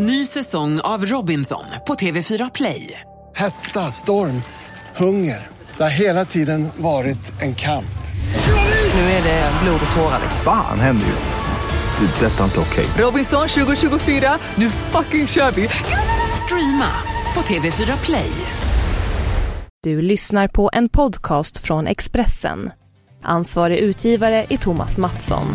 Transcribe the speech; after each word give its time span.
Ny 0.00 0.26
säsong 0.26 0.80
av 0.80 1.04
Robinson 1.04 1.64
på 1.86 1.94
TV4 1.94 2.50
Play. 2.54 3.00
Hetta, 3.36 3.80
storm, 3.80 4.42
hunger. 4.96 5.46
Det 5.76 5.82
har 5.82 5.90
hela 5.90 6.24
tiden 6.24 6.68
varit 6.76 7.42
en 7.42 7.54
kamp. 7.54 7.98
Nu 8.94 9.00
är 9.00 9.22
det 9.22 9.50
blod 9.62 9.80
och 9.90 9.96
tårar. 9.96 10.20
Fan 10.44 10.80
händer 10.80 11.06
just 11.06 11.28
nu. 11.28 12.06
Det. 12.06 12.26
är 12.26 12.30
Detta 12.30 12.40
är 12.40 12.44
inte 12.44 12.60
okej. 12.60 12.86
Robinson 13.04 13.48
2024, 13.48 14.38
nu 14.54 14.70
fucking 14.70 15.26
kör 15.26 15.50
vi! 15.50 15.68
Streama 16.44 16.92
på 17.34 17.40
TV4 17.40 18.04
Play. 18.04 18.30
Du 19.82 20.02
lyssnar 20.02 20.48
på 20.48 20.70
en 20.72 20.88
podcast 20.88 21.58
från 21.58 21.86
Expressen. 21.86 22.70
Ansvarig 23.24 23.78
utgivare 23.78 24.46
är 24.50 24.56
Thomas 24.56 24.98
Mattsson. 24.98 25.46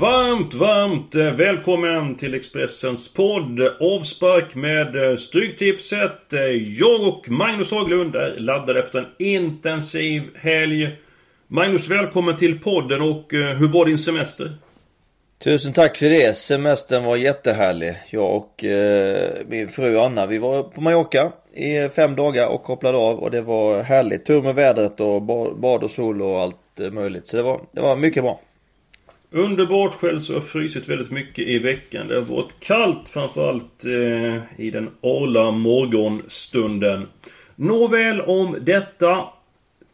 Varmt, 0.00 0.54
varmt 0.54 1.14
eh, 1.14 1.32
välkommen 1.32 2.16
till 2.16 2.34
Expressens 2.34 3.14
podd 3.14 3.60
Avspark 3.80 4.54
med 4.54 5.10
eh, 5.10 5.16
Stryktipset. 5.16 6.32
Eh, 6.32 6.40
jag 6.78 7.08
och 7.08 7.30
Magnus 7.30 7.72
Haglund 7.72 8.16
är 8.16 8.36
laddade 8.38 8.80
efter 8.80 8.98
en 8.98 9.06
intensiv 9.18 10.22
helg. 10.34 10.96
Magnus, 11.46 11.90
välkommen 11.90 12.36
till 12.36 12.60
podden 12.60 13.02
och 13.02 13.26
hur 13.32 13.68
var 13.68 13.86
din 13.86 13.98
semester? 13.98 14.50
Tusen 15.44 15.72
tack 15.72 15.96
för 15.96 16.10
det. 16.10 16.36
Semestern 16.36 17.04
var 17.04 17.16
jättehärlig. 17.16 17.96
Jag 18.10 18.36
och 18.36 18.64
eh, 18.64 19.30
min 19.48 19.68
fru 19.68 19.98
Anna, 19.98 20.26
vi 20.26 20.38
var 20.38 20.62
på 20.62 20.80
Mallorca 20.80 21.32
i 21.54 21.88
fem 21.88 22.16
dagar 22.16 22.48
och 22.48 22.62
kopplade 22.62 22.98
av 22.98 23.18
och 23.18 23.30
det 23.30 23.40
var 23.40 23.82
härligt. 23.82 24.26
Tur 24.26 24.42
med 24.42 24.54
vädret 24.54 25.00
och 25.00 25.22
bad 25.56 25.84
och 25.84 25.90
sol 25.90 26.22
och 26.22 26.40
allt 26.40 26.92
möjligt. 26.92 27.28
Så 27.28 27.36
det 27.36 27.42
var, 27.42 27.60
det 27.72 27.80
var 27.80 27.96
mycket 27.96 28.22
bra. 28.22 28.40
Underbart. 29.30 29.94
Själv 29.94 30.18
så 30.18 30.32
har 30.32 30.40
jag 30.40 30.48
frysit 30.48 30.88
väldigt 30.88 31.10
mycket 31.10 31.48
i 31.48 31.58
veckan. 31.58 32.08
Det 32.08 32.14
har 32.14 32.22
varit 32.22 32.60
kallt 32.60 33.08
framförallt 33.08 33.84
eh, 33.84 34.60
i 34.60 34.70
den 34.70 34.90
arla 35.00 35.50
morgonstunden. 35.50 37.06
Nåväl 37.56 38.20
om 38.20 38.56
detta. 38.60 39.24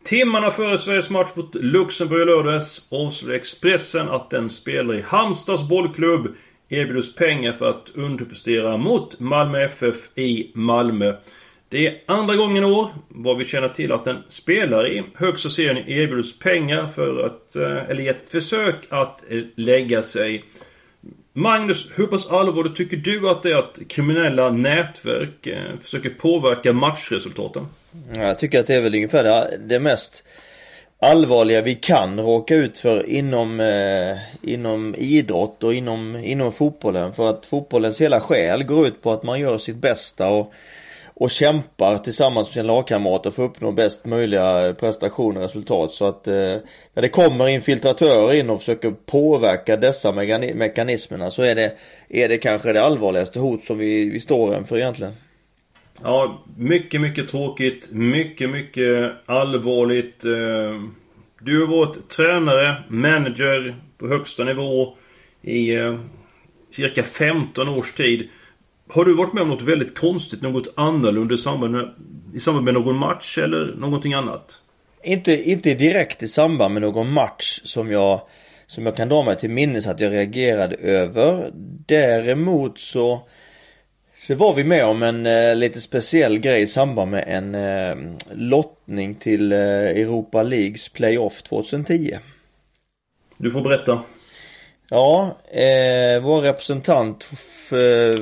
Timmarna 0.04 0.50
före 0.50 0.78
Sveriges 0.78 1.10
match 1.10 1.30
mot 1.34 1.54
Luxemburg 1.54 2.22
i 2.22 2.24
lördags 2.24 2.88
avslöjade 2.92 3.38
Expressen 3.38 4.08
att 4.08 4.30
den 4.30 4.48
spelar 4.48 4.94
i 4.94 5.02
Halmstads 5.02 5.68
bollklubb 5.68 6.34
erbjuds 6.68 7.14
pengar 7.14 7.52
för 7.52 7.70
att 7.70 7.90
underprestera 7.94 8.76
mot 8.76 9.20
Malmö 9.20 9.64
FF 9.64 10.18
i 10.18 10.50
Malmö. 10.54 11.14
Det 11.68 11.86
är 11.86 12.02
andra 12.06 12.36
gången 12.36 12.64
i 12.64 12.66
år, 12.66 12.88
vad 13.08 13.38
vi 13.38 13.44
känner 13.44 13.68
till, 13.68 13.92
att 13.92 14.06
en 14.06 14.22
spelare 14.28 14.88
i 14.92 15.02
högsta 15.14 15.50
serien 15.50 15.88
erbjuds 15.88 16.38
pengar 16.38 16.88
för 16.94 17.26
att, 17.26 17.56
eh, 17.56 17.90
eller 17.90 18.00
i 18.00 18.08
ett 18.08 18.28
försök 18.28 18.74
att 18.88 19.24
eh, 19.30 19.42
lägga 19.54 20.02
sig. 20.02 20.44
Magnus, 21.32 21.90
hur 21.94 22.06
pass 22.06 22.30
allvarligt 22.30 22.76
tycker 22.76 22.96
du 22.96 23.30
att 23.30 23.42
det 23.42 23.50
är 23.50 23.56
att 23.56 23.78
kriminella 23.88 24.50
nätverk 24.50 25.46
eh, 25.46 25.76
försöker 25.82 26.10
påverka 26.10 26.72
matchresultaten? 26.72 27.66
Jag 28.14 28.38
tycker 28.38 28.60
att 28.60 28.66
det 28.66 28.74
är 28.74 28.80
väl 28.80 28.94
ungefär 28.94 29.24
det, 29.24 29.58
det 29.66 29.80
mest 29.80 30.22
allvarliga 30.98 31.62
vi 31.62 31.74
kan 31.74 32.20
råka 32.20 32.54
ut 32.54 32.78
för 32.78 33.08
inom, 33.08 33.60
eh, 33.60 34.18
inom 34.42 34.94
idrott 34.94 35.62
och 35.62 35.74
inom, 35.74 36.16
inom 36.16 36.52
fotbollen. 36.52 37.12
För 37.12 37.30
att 37.30 37.46
fotbollens 37.46 38.00
hela 38.00 38.20
själ 38.20 38.64
går 38.64 38.86
ut 38.86 39.02
på 39.02 39.12
att 39.12 39.22
man 39.22 39.40
gör 39.40 39.58
sitt 39.58 39.76
bästa 39.76 40.28
och 40.28 40.52
och 41.20 41.30
kämpar 41.30 41.98
tillsammans 41.98 42.46
med 42.46 42.52
sina 42.52 42.66
lagkamrater 42.66 43.30
för 43.30 43.44
att 43.44 43.50
uppnå 43.50 43.72
bäst 43.72 44.06
möjliga 44.06 44.74
prestationer 44.80 45.36
och 45.36 45.42
resultat. 45.42 45.92
Så 45.92 46.06
att 46.06 46.28
eh, 46.28 46.34
när 46.94 47.02
det 47.02 47.08
kommer 47.08 47.48
infiltratörer 47.48 48.34
in 48.34 48.50
och 48.50 48.58
försöker 48.58 48.90
påverka 48.90 49.76
dessa 49.76 50.12
mekanismerna 50.12 51.30
så 51.30 51.42
är 51.42 51.54
det, 51.54 51.72
är 52.08 52.28
det 52.28 52.38
kanske 52.38 52.72
det 52.72 52.82
allvarligaste 52.82 53.40
hot 53.40 53.64
som 53.64 53.78
vi, 53.78 54.10
vi 54.10 54.20
står 54.20 54.56
inför 54.56 54.76
egentligen. 54.76 55.12
Ja, 56.02 56.44
mycket, 56.56 57.00
mycket 57.00 57.28
tråkigt. 57.28 57.88
Mycket, 57.92 58.50
mycket 58.50 59.12
allvarligt. 59.26 60.24
Eh, 60.24 60.82
du 61.40 61.60
har 61.60 61.66
varit 61.66 62.08
tränare, 62.08 62.82
manager 62.88 63.76
på 63.98 64.08
högsta 64.08 64.44
nivå 64.44 64.96
i 65.42 65.74
eh, 65.74 65.98
cirka 66.70 67.02
15 67.02 67.68
års 67.68 67.92
tid. 67.92 68.28
Har 68.88 69.04
du 69.04 69.14
varit 69.14 69.32
med 69.32 69.42
om 69.42 69.48
något 69.48 69.62
väldigt 69.62 69.98
konstigt, 69.98 70.42
något 70.42 70.72
annorlunda 70.76 71.34
i 71.34 71.38
samband 71.38 71.72
med, 71.72 71.90
i 72.34 72.40
samband 72.40 72.64
med 72.64 72.74
någon 72.74 72.96
match 72.96 73.38
eller 73.38 73.74
någonting 73.78 74.14
annat? 74.14 74.62
Inte, 75.02 75.50
inte 75.50 75.74
direkt 75.74 76.22
i 76.22 76.28
samband 76.28 76.74
med 76.74 76.82
någon 76.82 77.12
match 77.12 77.60
som 77.64 77.90
jag 77.90 78.20
som 78.66 78.86
jag 78.86 78.96
kan 78.96 79.08
dra 79.08 79.22
mig 79.22 79.38
till 79.38 79.50
minnes 79.50 79.86
att 79.86 80.00
jag 80.00 80.12
reagerade 80.12 80.76
över. 80.76 81.50
Däremot 81.86 82.78
så 82.78 83.22
så 84.16 84.34
var 84.34 84.54
vi 84.54 84.64
med 84.64 84.84
om 84.84 85.02
en 85.02 85.26
eh, 85.26 85.56
lite 85.56 85.80
speciell 85.80 86.38
grej 86.38 86.62
i 86.62 86.66
samband 86.66 87.10
med 87.10 87.24
en 87.26 87.54
eh, 87.54 88.14
lottning 88.34 89.14
till 89.14 89.52
eh, 89.52 89.58
Europa 89.58 90.42
Leagues 90.42 90.88
Playoff 90.88 91.42
2010. 91.42 92.18
Du 93.38 93.50
får 93.50 93.60
berätta. 93.60 94.02
Ja, 94.90 95.36
eh, 95.50 96.22
vår 96.22 96.40
representant 96.40 97.26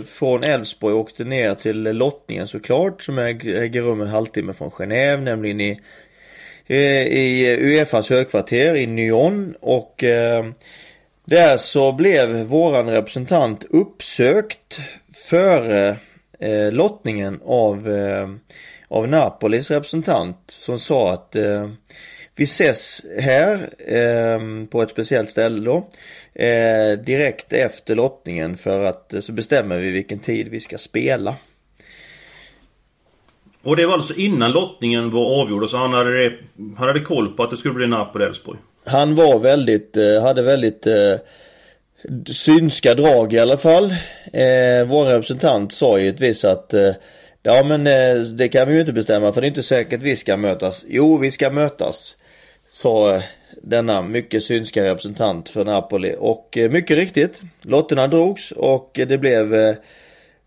från 0.06 0.44
Elfsborg 0.44 0.94
åkte 0.94 1.25
ner 1.25 1.54
till 1.54 1.82
lottningen 1.82 2.48
såklart 2.48 3.02
som 3.02 3.19
äger 3.19 3.82
rum 3.82 4.00
en 4.00 4.08
halvtimme 4.08 4.52
från 4.52 4.70
Genève, 4.70 5.20
nämligen 5.20 5.60
i, 5.60 5.80
i 6.66 7.56
Uefas 7.60 8.10
högkvarter 8.10 8.74
i 8.76 8.86
Nyon. 8.86 9.54
Och 9.60 10.04
eh, 10.04 10.44
där 11.24 11.56
så 11.56 11.92
blev 11.92 12.28
våran 12.30 12.91
representant 12.91 13.64
uppsökt 13.70 14.80
före 15.14 15.97
eh, 16.38 16.72
lottningen 16.72 17.41
av, 17.44 17.91
eh, 17.91 18.28
av 18.88 19.08
Napolis 19.08 19.70
representant 19.70 20.38
som 20.47 20.78
sa 20.78 21.12
att 21.12 21.36
eh, 21.36 21.69
vi 22.37 22.45
ses 22.45 23.06
här 23.19 23.71
eh, 23.78 24.67
på 24.71 24.83
ett 24.83 24.91
speciellt 24.91 25.31
ställe 25.31 25.61
då. 25.61 25.89
Eh, 26.34 26.99
direkt 26.99 27.53
efter 27.53 27.95
lottningen 27.95 28.56
för 28.56 28.84
att 28.84 29.15
eh, 29.15 29.21
så 29.21 29.33
bestämmer 29.33 29.78
vi 29.78 29.91
vilken 29.91 30.19
tid 30.19 30.49
vi 30.49 30.61
ska 30.61 30.78
spela. 30.78 31.37
Och 33.62 33.77
det 33.77 33.87
var 33.87 33.95
alltså 33.95 34.15
innan 34.15 34.53
lottningen 34.53 35.11
var 35.11 35.43
avgjord 35.43 35.69
så 35.69 35.77
han 35.77 35.93
hade, 35.93 36.33
han 36.77 36.89
hade 36.89 37.00
koll 37.00 37.37
på 37.37 37.43
att 37.43 37.50
det 37.50 37.56
skulle 37.56 37.75
bli 37.75 37.87
Napoli-Elfsborg? 37.87 38.59
Han 38.84 39.15
var 39.15 39.39
väldigt, 39.39 39.97
eh, 39.97 40.22
hade 40.22 40.43
väldigt 40.43 40.87
eh, 40.87 41.15
synska 42.27 42.95
drag 42.95 43.33
i 43.33 43.39
alla 43.39 43.56
fall. 43.56 43.84
Eh, 44.33 44.87
vår 44.87 45.05
representant 45.05 45.72
sa 45.72 45.99
givetvis 45.99 46.45
att 46.45 46.75
eh, 46.75 46.93
Ja 47.47 47.65
men 47.65 47.87
eh, 47.87 48.22
det 48.22 48.49
kan 48.49 48.69
vi 48.69 48.75
ju 48.75 48.81
inte 48.81 48.93
bestämma 48.93 49.33
för 49.33 49.41
det 49.41 49.47
är 49.47 49.49
inte 49.49 49.62
säkert 49.62 50.03
vi 50.03 50.16
ska 50.16 50.37
mötas. 50.37 50.84
Jo 50.89 51.16
vi 51.16 51.31
ska 51.31 51.51
mötas 51.51 52.16
sa 52.74 53.22
denna 53.62 54.02
mycket 54.02 54.44
synska 54.44 54.84
representant 54.84 55.48
för 55.48 55.64
Napoli 55.64 56.16
och 56.18 56.58
eh, 56.58 56.70
mycket 56.70 56.96
riktigt 56.96 57.42
lotterna 57.62 58.06
drogs 58.06 58.52
och 58.52 58.90
det 58.94 59.18
blev 59.18 59.54
eh, 59.54 59.74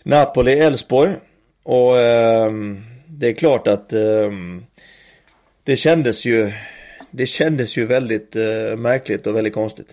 Napoli-Elfsborg 0.04 1.16
och 1.64 2.00
eh, 2.00 2.52
det 3.08 3.28
är 3.28 3.34
klart 3.34 3.68
att 3.68 3.90
det 5.64 5.78
kändes 5.78 6.26
ju 6.26 6.52
det 7.12 7.26
kändes 7.26 7.78
ju 7.78 7.86
väldigt 7.86 8.36
märkligt 8.78 9.28
och 9.28 9.36
väldigt 9.36 9.54
konstigt. 9.54 9.88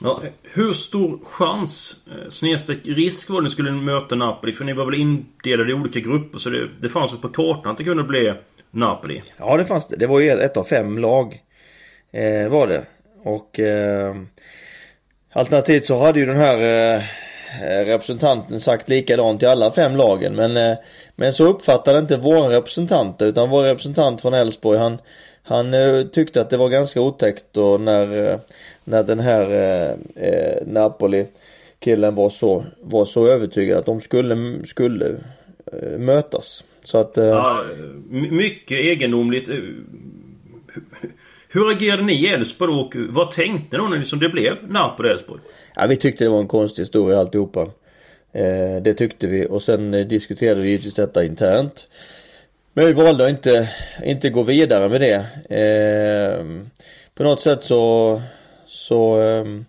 Ja, 0.00 0.22
hur 0.42 0.72
stor 0.72 1.20
chans, 1.24 1.96
snedstreck 2.28 2.78
risk 2.84 3.30
var 3.30 3.40
det 3.40 3.44
ni 3.44 3.50
skulle 3.50 3.72
möta 3.72 4.14
Napoli? 4.14 4.52
För 4.52 4.64
ni 4.64 4.72
var 4.72 4.84
väl 4.84 4.94
indelade 4.94 5.70
i 5.70 5.74
olika 5.74 6.00
grupper 6.00 6.38
så 6.38 6.50
det, 6.50 6.68
det 6.80 6.88
fanns 6.88 7.20
på 7.20 7.28
kartan 7.28 7.72
att 7.72 7.78
det 7.78 7.84
kunde 7.84 8.02
bli 8.02 8.32
Napoli? 8.70 9.22
Ja 9.36 9.56
det 9.56 9.64
fanns 9.64 9.88
det. 9.88 9.96
Det 9.96 10.06
var 10.06 10.20
ju 10.20 10.30
ett 10.30 10.56
av 10.56 10.64
fem 10.64 10.98
lag 10.98 11.42
Eh, 12.12 12.48
var 12.48 12.66
det. 12.66 12.84
Och 13.22 13.60
eh, 13.60 14.16
alternativt 15.32 15.86
så 15.86 15.98
hade 15.98 16.18
ju 16.20 16.26
den 16.26 16.36
här 16.36 16.56
eh, 16.94 17.02
representanten 17.86 18.60
sagt 18.60 18.88
likadant 18.88 19.40
till 19.40 19.48
alla 19.48 19.72
fem 19.72 19.96
lagen. 19.96 20.34
Men, 20.34 20.56
eh, 20.56 20.78
men 21.16 21.32
så 21.32 21.44
uppfattade 21.44 21.98
inte 21.98 22.16
vår 22.16 22.48
representant 22.48 23.22
utan 23.22 23.50
vår 23.50 23.62
representant 23.62 24.22
från 24.22 24.34
Elfsborg 24.34 24.78
han, 24.78 24.98
han 25.42 25.74
eh, 25.74 26.02
tyckte 26.02 26.40
att 26.40 26.50
det 26.50 26.56
var 26.56 26.68
ganska 26.68 27.00
otäckt 27.00 27.44
då 27.52 27.78
när, 27.78 28.30
eh, 28.30 28.38
när 28.84 29.02
den 29.02 29.20
här 29.20 29.50
eh, 29.50 30.24
eh 30.24 30.66
Napoli 30.66 31.26
killen 31.80 32.14
var 32.14 32.30
så, 32.30 32.64
var 32.80 33.04
så 33.04 33.28
övertygad 33.28 33.78
att 33.78 33.86
de 33.86 34.00
skulle, 34.00 34.66
skulle 34.66 35.16
eh, 35.72 35.98
mötas. 35.98 36.64
Så 36.82 36.98
att... 36.98 37.12
Ja, 37.16 37.62
mycket 38.10 38.78
egendomligt. 38.78 39.48
Hur 41.50 41.70
agerade 41.70 42.02
ni 42.02 42.12
i 42.12 42.26
Elfsborg 42.26 42.72
och 42.72 42.94
vad 43.08 43.30
tänkte 43.30 43.76
ni 43.76 43.82
då 43.82 43.88
när 43.88 44.20
det 44.20 44.28
blev 44.28 44.56
Napoli-Elfsborg? 44.68 45.40
Ja 45.74 45.86
vi 45.86 45.96
tyckte 45.96 46.24
det 46.24 46.30
var 46.30 46.40
en 46.40 46.48
konstig 46.48 46.82
historia 46.82 47.18
alltihopa. 47.18 47.60
Eh, 48.32 48.82
det 48.82 48.94
tyckte 48.94 49.26
vi 49.26 49.46
och 49.46 49.62
sen 49.62 49.94
eh, 49.94 50.06
diskuterade 50.06 50.60
vi 50.60 50.68
givetvis 50.68 50.94
detta 50.94 51.24
internt. 51.24 51.86
Men 52.72 52.86
vi 52.86 52.92
valde 52.92 53.24
att 53.24 53.30
inte, 53.30 53.68
inte 54.04 54.30
gå 54.30 54.42
vidare 54.42 54.88
med 54.88 55.00
det. 55.00 55.16
Eh, 55.56 56.44
på 57.14 57.22
något 57.22 57.40
sätt 57.40 57.62
så, 57.62 58.22
så, 58.66 59.20
ehm, 59.20 59.64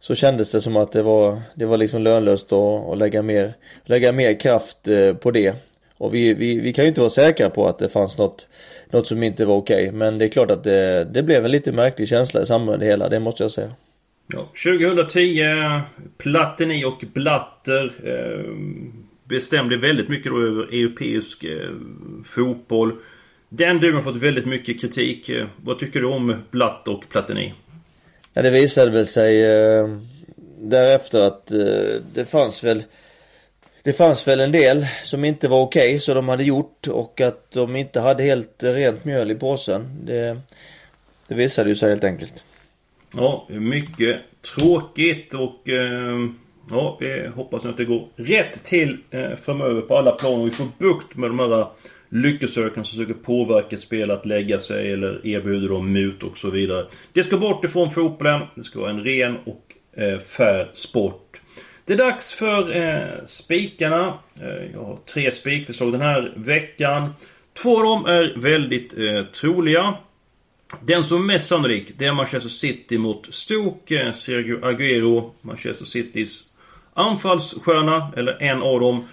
så 0.00 0.14
kändes 0.14 0.50
det 0.50 0.60
som 0.60 0.76
att 0.76 0.92
det 0.92 1.02
var, 1.02 1.42
det 1.54 1.64
var 1.64 1.76
liksom 1.76 2.02
lönlöst 2.02 2.52
att, 2.52 2.88
att 2.88 2.98
lägga, 2.98 3.22
mer, 3.22 3.54
lägga 3.84 4.12
mer 4.12 4.40
kraft 4.40 4.88
eh, 4.88 5.14
på 5.14 5.30
det. 5.30 5.54
Och 6.02 6.14
vi, 6.14 6.34
vi, 6.34 6.60
vi 6.60 6.72
kan 6.72 6.84
ju 6.84 6.88
inte 6.88 7.00
vara 7.00 7.10
säkra 7.10 7.50
på 7.50 7.68
att 7.68 7.78
det 7.78 7.88
fanns 7.88 8.18
något, 8.18 8.46
något 8.90 9.06
som 9.06 9.22
inte 9.22 9.44
var 9.44 9.56
okej. 9.56 9.88
Okay. 9.88 9.98
Men 9.98 10.18
det 10.18 10.24
är 10.24 10.28
klart 10.28 10.50
att 10.50 10.64
det, 10.64 11.04
det 11.04 11.22
blev 11.22 11.44
en 11.44 11.50
lite 11.50 11.72
märklig 11.72 12.08
känsla 12.08 12.42
i 12.42 12.46
samband 12.46 12.70
med 12.70 12.80
det 12.80 12.90
hela, 12.90 13.08
det 13.08 13.20
måste 13.20 13.42
jag 13.42 13.50
säga. 13.50 13.74
Ja, 14.26 14.48
2010, 14.78 15.42
Platini 16.18 16.84
och 16.84 17.04
Blatter 17.12 17.92
eh, 18.04 18.54
bestämde 19.24 19.76
väldigt 19.76 20.08
mycket 20.08 20.32
då 20.32 20.38
över 20.38 20.62
europeisk 20.62 21.44
eh, 21.44 21.70
fotboll. 22.24 22.92
Den 23.48 23.80
duon 23.80 23.94
har 23.94 24.02
fått 24.02 24.22
väldigt 24.22 24.46
mycket 24.46 24.80
kritik. 24.80 25.28
Eh, 25.28 25.46
vad 25.56 25.78
tycker 25.78 26.00
du 26.00 26.06
om 26.06 26.34
Blatt 26.50 26.88
och 26.88 27.08
Platini? 27.08 27.54
Ja, 28.34 28.42
det 28.42 28.50
visade 28.50 28.90
väl 28.90 29.06
sig 29.06 29.44
eh, 29.44 29.98
därefter 30.60 31.20
att 31.20 31.50
eh, 31.50 32.02
det 32.14 32.24
fanns 32.30 32.64
väl 32.64 32.82
det 33.82 33.92
fanns 33.92 34.28
väl 34.28 34.40
en 34.40 34.52
del 34.52 34.86
som 35.04 35.24
inte 35.24 35.48
var 35.48 35.62
okej 35.62 35.88
okay, 35.88 36.00
så 36.00 36.14
de 36.14 36.28
hade 36.28 36.44
gjort 36.44 36.88
och 36.88 37.20
att 37.20 37.50
de 37.50 37.76
inte 37.76 38.00
hade 38.00 38.22
helt 38.22 38.62
rent 38.62 39.04
mjöl 39.04 39.30
i 39.30 39.34
påsen. 39.34 40.04
Det, 40.04 40.40
det 41.28 41.34
visade 41.34 41.68
ju 41.68 41.76
sig 41.76 41.88
helt 41.88 42.04
enkelt. 42.04 42.44
Ja, 43.14 43.46
mycket 43.48 44.20
tråkigt 44.54 45.34
och 45.34 45.68
eh, 45.68 46.18
ja, 46.70 46.96
vi 47.00 47.26
hoppas 47.34 47.64
att 47.64 47.76
det 47.76 47.84
går 47.84 48.08
rätt 48.16 48.64
till 48.64 48.98
eh, 49.10 49.36
framöver 49.42 49.80
på 49.80 49.96
alla 49.96 50.12
plan 50.12 50.40
och 50.40 50.46
vi 50.46 50.50
får 50.50 50.66
bukt 50.78 51.16
med 51.16 51.30
de 51.30 51.38
här 51.38 51.66
lyckosökarna 52.08 52.84
som 52.84 52.98
försöker 52.98 53.22
påverka 53.22 53.76
spel 53.76 54.10
att 54.10 54.26
lägga 54.26 54.60
sig 54.60 54.92
eller 54.92 55.26
erbjuder 55.26 55.68
dem 55.68 55.92
mut 55.92 56.22
och 56.22 56.38
så 56.38 56.50
vidare. 56.50 56.86
Det 57.12 57.22
ska 57.22 57.36
bort 57.36 57.64
ifrån 57.64 57.90
fotbollen. 57.90 58.40
Det 58.54 58.62
ska 58.62 58.80
vara 58.80 58.90
en 58.90 59.04
ren 59.04 59.36
och 59.44 60.00
eh, 60.02 60.18
fair 60.18 60.70
sport. 60.72 61.41
Det 61.84 61.92
är 61.92 61.96
dags 61.96 62.32
för 62.32 62.76
eh, 62.76 63.24
spikarna. 63.26 64.18
Eh, 64.40 64.72
jag 64.72 64.84
har 64.84 64.98
tre 65.14 65.32
spikförslag 65.32 65.92
den 65.92 66.00
här 66.00 66.32
veckan. 66.36 67.14
Två 67.62 67.76
av 67.76 67.84
dem 67.84 68.06
är 68.06 68.40
väldigt 68.40 68.98
eh, 68.98 69.24
troliga. 69.24 69.94
Den 70.80 71.04
som 71.04 71.22
är 71.22 71.26
mest 71.26 71.48
sannolik, 71.48 71.92
det 71.98 72.06
är 72.06 72.12
Manchester 72.12 72.48
City 72.50 72.98
mot 72.98 73.34
Stoke. 73.34 74.02
Eh, 74.02 74.12
Sergio 74.12 74.64
Aguero, 74.64 75.34
Manchester 75.40 75.84
Citys 75.84 76.52
anfallsstjärna, 76.94 78.12
eller 78.16 78.42
en 78.42 78.62
av 78.62 78.80
dem. 78.80 79.04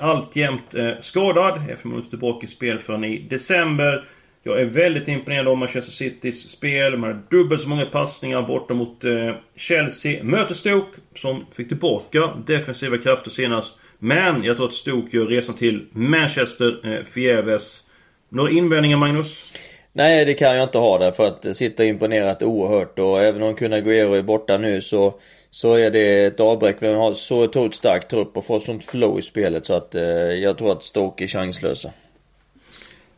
Alltjämt 0.00 0.74
eh, 0.74 0.90
skadad. 1.00 1.70
Är 1.70 1.76
förmodligen 1.76 2.10
tillbaka 2.10 2.44
i 2.44 2.48
spel 2.48 2.78
förrän 2.78 3.04
i 3.04 3.18
december. 3.18 4.08
Jag 4.46 4.60
är 4.60 4.64
väldigt 4.64 5.08
imponerad 5.08 5.48
av 5.48 5.56
Manchester 5.56 5.92
Citys 5.92 6.50
spel. 6.50 6.92
De 6.92 7.02
har 7.02 7.22
dubbelt 7.30 7.62
så 7.62 7.68
många 7.68 7.86
passningar 7.86 8.42
borta 8.42 8.74
mot 8.74 9.04
eh, 9.04 9.34
Chelsea. 9.56 10.24
Möter 10.24 10.54
Stoke, 10.54 10.98
som 11.14 11.46
fick 11.56 11.68
tillbaka 11.68 12.34
defensiva 12.46 12.98
krafter 12.98 13.30
senast. 13.30 13.78
Men 13.98 14.44
jag 14.44 14.56
tror 14.56 14.66
att 14.66 14.74
Stoke 14.74 15.16
gör 15.16 15.26
resan 15.26 15.54
till 15.54 15.86
Manchester 15.92 16.94
eh, 16.94 17.04
förgäves. 17.04 17.82
Några 18.28 18.50
invändningar 18.50 18.96
Magnus? 18.96 19.52
Nej 19.92 20.24
det 20.24 20.34
kan 20.34 20.56
jag 20.56 20.64
inte 20.64 20.78
ha 20.78 20.98
där 20.98 21.12
för 21.12 21.26
att 21.26 21.56
sitta 21.56 21.84
imponerat 21.84 22.42
oerhört 22.42 22.98
och 22.98 23.22
även 23.22 23.42
om 23.42 23.54
Kun 23.54 23.72
Agüero 23.74 24.14
är 24.14 24.22
borta 24.22 24.58
nu 24.58 24.80
så 24.80 25.14
så 25.50 25.74
är 25.74 25.90
det 25.90 26.24
ett 26.24 26.40
avbräck. 26.40 26.76
Vi 26.80 26.86
har 26.86 27.12
så 27.12 27.44
otroligt 27.44 27.74
stark 27.74 28.08
trupp 28.08 28.36
och 28.36 28.44
får 28.44 28.60
sånt 28.60 28.84
flow 28.84 29.18
i 29.18 29.22
spelet 29.22 29.66
så 29.66 29.74
att 29.74 29.94
eh, 29.94 30.02
jag 30.02 30.58
tror 30.58 30.72
att 30.72 30.82
Stoke 30.82 31.24
är 31.24 31.28
chanslösa. 31.28 31.90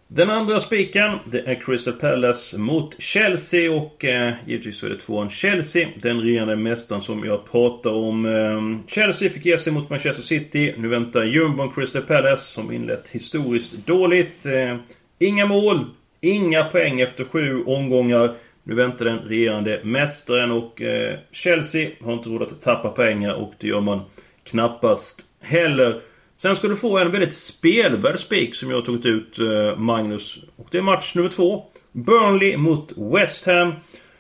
Den 0.08 0.31
andra 0.31 0.61
spiken, 0.61 1.19
det 1.25 1.41
är 1.41 1.55
Crystal 1.55 1.94
Palace 1.94 2.58
mot 2.58 3.03
Chelsea 3.03 3.73
och 3.73 4.05
eh, 4.05 4.35
givetvis 4.47 4.79
så 4.79 4.87
är 4.87 4.91
det 4.91 4.97
tvåan 4.97 5.31
Chelsea. 5.31 5.88
Den 6.03 6.20
regerande 6.20 6.56
mästaren 6.56 7.00
som 7.00 7.25
jag 7.25 7.50
pratar 7.50 7.91
om. 7.91 8.26
Eh, 8.26 8.88
Chelsea 8.88 9.31
fick 9.31 9.47
ge 9.47 9.58
sig 9.58 9.73
mot 9.73 9.91
Manchester 9.91 10.23
City. 10.23 10.75
Nu 10.79 10.88
väntar 10.88 11.25
jumbon 11.25 11.73
Crystal 11.73 12.03
Palace 12.03 12.43
som 12.43 12.73
inlett 12.73 13.08
historiskt 13.08 13.87
dåligt. 13.87 14.47
Eh, 14.47 14.76
inga 15.19 15.47
mål, 15.47 15.85
inga 16.20 16.64
poäng 16.64 17.00
efter 17.00 17.25
sju 17.25 17.64
omgångar. 17.64 18.35
Nu 18.62 18.75
väntar 18.75 19.05
den 19.05 19.19
regerande 19.19 19.81
mästaren 19.85 20.50
och 20.50 20.82
eh, 20.82 21.19
Chelsea 21.32 21.91
har 22.00 22.12
inte 22.12 22.29
råd 22.29 22.43
att 22.43 22.62
tappa 22.62 22.88
pengar 22.88 23.32
och 23.32 23.52
det 23.59 23.67
gör 23.67 23.81
man 23.81 24.00
knappast 24.44 25.25
heller. 25.41 26.00
Sen 26.37 26.56
ska 26.56 26.69
du 26.69 26.77
få 26.77 26.99
en 26.99 27.11
väldigt 27.11 27.35
spelvärd 27.35 28.19
spik 28.19 28.55
som 28.55 28.71
jag 28.71 28.77
har 28.77 28.83
tagit 28.83 29.06
ut 29.06 29.38
eh, 29.38 29.79
Magnus. 29.79 30.38
Och 30.56 30.69
det 30.71 30.79
är 30.79 30.83
match 30.83 31.15
nummer 31.15 31.31
två. 31.31 31.65
Burnley 31.93 32.56
mot 32.56 32.93
West 32.97 33.47
Ham. 33.47 33.73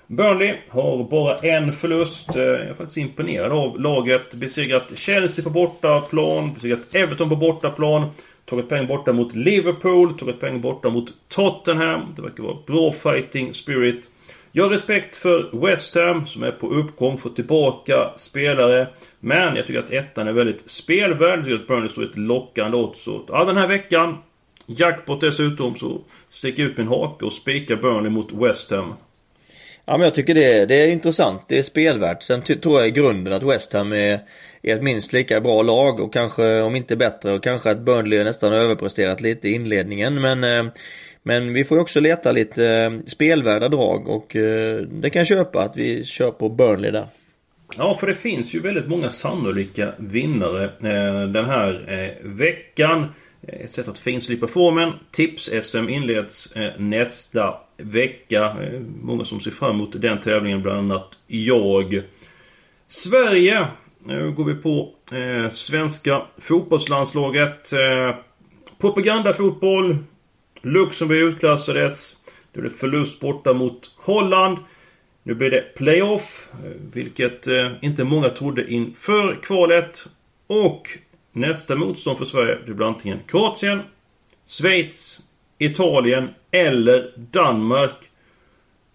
Burnley 0.06 0.54
har 0.68 1.04
bara 1.10 1.38
en 1.38 1.72
förlust. 1.72 2.36
Eh, 2.36 2.42
jag 2.42 2.60
är 2.60 2.74
faktiskt 2.74 2.96
imponerad 2.96 3.52
av 3.52 3.80
laget. 3.80 4.34
Besegrat 4.34 4.98
Chelsea 4.98 5.44
på 5.44 5.50
bortaplan. 5.50 6.54
Besegrat 6.54 6.94
Everton 6.94 7.28
på 7.28 7.36
bortaplan. 7.36 8.10
Tagit 8.44 8.68
poäng 8.68 8.86
borta 8.86 9.12
mot 9.12 9.34
Liverpool. 9.34 10.18
Tagit 10.18 10.40
poäng 10.40 10.60
borta 10.60 10.88
mot 10.88 11.12
Tottenham. 11.28 12.14
Det 12.16 12.22
verkar 12.22 12.42
vara 12.42 12.56
bra 12.66 12.92
fighting 12.92 13.54
spirit. 13.54 14.08
Jag 14.56 14.64
har 14.64 14.70
respekt 14.70 15.16
för 15.16 15.66
West 15.66 15.94
Ham 15.94 16.26
som 16.26 16.42
är 16.42 16.50
på 16.50 16.68
uppgång, 16.68 17.18
får 17.18 17.30
tillbaka 17.30 18.10
spelare. 18.16 18.88
Men 19.20 19.56
jag 19.56 19.66
tycker 19.66 19.80
att 19.80 19.90
ettan 19.90 20.28
är 20.28 20.32
väldigt 20.32 20.70
spelvärd. 20.70 21.38
Jag 21.38 21.44
tycker 21.44 21.56
att 21.56 21.66
Burnley 21.66 21.88
står 21.88 22.04
ett 22.04 22.18
lockande 22.18 22.76
odds. 22.76 23.04
Så 23.04 23.24
ja, 23.28 23.44
den 23.44 23.56
här 23.56 23.68
veckan, 23.68 24.18
jackpot 24.66 25.20
dessutom, 25.20 25.76
så 25.76 26.00
sticker 26.28 26.62
ut 26.62 26.76
min 26.76 26.88
hake 26.88 27.24
och 27.24 27.32
spikar 27.32 27.76
Burnley 27.76 28.10
mot 28.10 28.32
West 28.32 28.70
Ham. 28.70 28.94
Ja 29.84 29.96
men 29.96 30.04
jag 30.04 30.14
tycker 30.14 30.34
det, 30.34 30.66
det 30.66 30.74
är 30.74 30.88
intressant. 30.88 31.42
Det 31.48 31.58
är 31.58 31.62
spelvärt. 31.62 32.22
Sen 32.22 32.42
tror 32.42 32.78
jag 32.78 32.88
i 32.88 32.90
grunden 32.90 33.32
att 33.32 33.42
West 33.42 33.72
Ham 33.72 33.92
är, 33.92 34.20
är 34.62 34.76
ett 34.76 34.82
minst 34.82 35.12
lika 35.12 35.40
bra 35.40 35.62
lag 35.62 36.00
och 36.00 36.12
kanske 36.12 36.60
om 36.60 36.76
inte 36.76 36.96
bättre 36.96 37.32
och 37.34 37.42
kanske 37.42 37.70
att 37.70 37.80
Burnley 37.80 38.24
nästan 38.24 38.52
överpresterat 38.52 39.20
lite 39.20 39.48
i 39.48 39.54
inledningen 39.54 40.20
men 40.20 40.44
eh, 40.44 40.72
men 41.26 41.52
vi 41.52 41.64
får 41.64 41.78
också 41.78 42.00
leta 42.00 42.32
lite 42.32 42.66
eh, 42.66 42.92
spelvärda 43.06 43.68
drag 43.68 44.08
och 44.08 44.36
eh, 44.36 44.80
det 44.80 45.10
kan 45.10 45.20
jag 45.20 45.26
köpa 45.26 45.62
att 45.62 45.76
vi 45.76 46.04
kör 46.04 46.30
på 46.30 46.48
Burnley 46.48 46.90
där. 46.90 47.06
Ja, 47.76 47.96
för 48.00 48.06
det 48.06 48.14
finns 48.14 48.54
ju 48.54 48.60
väldigt 48.60 48.88
många 48.88 49.08
sannolika 49.08 49.92
vinnare 49.96 50.64
eh, 50.64 51.28
den 51.28 51.44
här 51.44 52.18
veckan. 52.22 53.06
Ett 53.42 53.72
sätt 53.72 53.88
att 53.88 53.98
finslipa 53.98 54.46
formen. 54.46 54.92
Tips-SM 55.10 55.88
inleds 55.88 56.54
nästa 56.78 57.54
vecka. 57.76 58.56
Många 59.02 59.24
som 59.24 59.40
ser 59.40 59.50
fram 59.50 59.74
emot 59.74 60.02
den 60.02 60.20
tävlingen, 60.20 60.62
bland 60.62 60.78
annat 60.78 61.10
jag. 61.26 62.02
Sverige. 62.86 63.66
Nu 64.04 64.32
går 64.32 64.44
vi 64.44 64.54
på 64.54 64.94
svenska 65.50 66.22
fotbollslandslaget. 66.38 67.70
Propagandafotboll. 68.80 69.98
Luxemburg 70.66 71.20
utklassades. 71.20 72.16
Det 72.52 72.60
blev 72.60 72.70
förlust 72.70 73.20
borta 73.20 73.52
mot 73.52 73.94
Holland. 73.96 74.58
Nu 75.22 75.34
blir 75.34 75.50
det 75.50 75.74
playoff, 75.76 76.52
vilket 76.92 77.46
eh, 77.46 77.72
inte 77.80 78.04
många 78.04 78.28
trodde 78.28 78.72
inför 78.72 79.42
kvalet. 79.42 80.06
Och 80.46 80.88
nästa 81.32 81.76
motstånd 81.76 82.18
för 82.18 82.24
Sverige, 82.24 82.58
det 82.66 82.74
blir 82.74 82.86
antingen 82.86 83.18
Kroatien, 83.26 83.82
Schweiz, 84.46 85.20
Italien 85.58 86.28
eller 86.50 87.12
Danmark. 87.16 88.10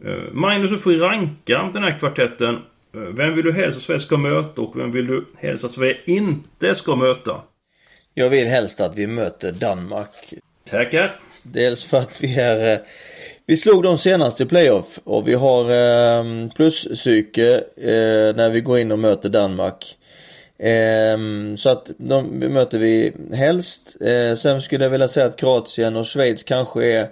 Eh, 0.05 0.31
Magnus, 0.31 0.71
du 0.71 0.77
får 0.77 0.91
ranka 0.91 1.69
den 1.73 1.83
här 1.83 1.99
kvartetten. 1.99 2.55
Eh, 2.93 3.01
vem 3.01 3.35
vill 3.35 3.45
du 3.45 3.51
helst 3.51 3.77
att 3.77 3.83
Sverige 3.83 3.99
ska 3.99 4.17
möta 4.17 4.61
och 4.61 4.79
vem 4.79 4.91
vill 4.91 5.07
du 5.07 5.25
helst 5.37 5.63
att 5.63 5.71
Sverige 5.71 5.97
inte 6.05 6.75
ska 6.75 6.95
möta? 6.95 7.41
Jag 8.13 8.29
vill 8.29 8.47
helst 8.47 8.81
att 8.81 8.97
vi 8.97 9.07
möter 9.07 9.51
Danmark. 9.51 10.33
Tackar. 10.69 11.19
Dels 11.43 11.83
för 11.83 11.97
att 11.97 12.23
vi 12.23 12.39
är 12.39 12.73
eh, 12.73 12.79
vi 13.45 13.57
slog 13.57 13.83
dem 13.83 13.97
senast 13.97 14.41
i 14.41 14.45
playoff 14.45 14.99
och 15.03 15.27
vi 15.27 15.33
har 15.33 15.61
eh, 15.71 16.49
pluspsyke 16.55 17.63
eh, 17.77 18.35
när 18.35 18.49
vi 18.49 18.61
går 18.61 18.79
in 18.79 18.91
och 18.91 18.99
möter 18.99 19.29
Danmark. 19.29 19.97
Eh, 20.57 21.17
så 21.55 21.69
att 21.69 21.91
de 21.97 22.23
möter 22.39 22.77
vi 22.77 23.13
helst. 23.33 24.01
Eh, 24.01 24.35
sen 24.35 24.61
skulle 24.61 24.85
jag 24.85 24.89
vilja 24.89 25.07
säga 25.07 25.25
att 25.25 25.37
Kroatien 25.37 25.95
och 25.95 26.07
Schweiz 26.07 26.43
kanske 26.43 26.85
är, 26.85 27.09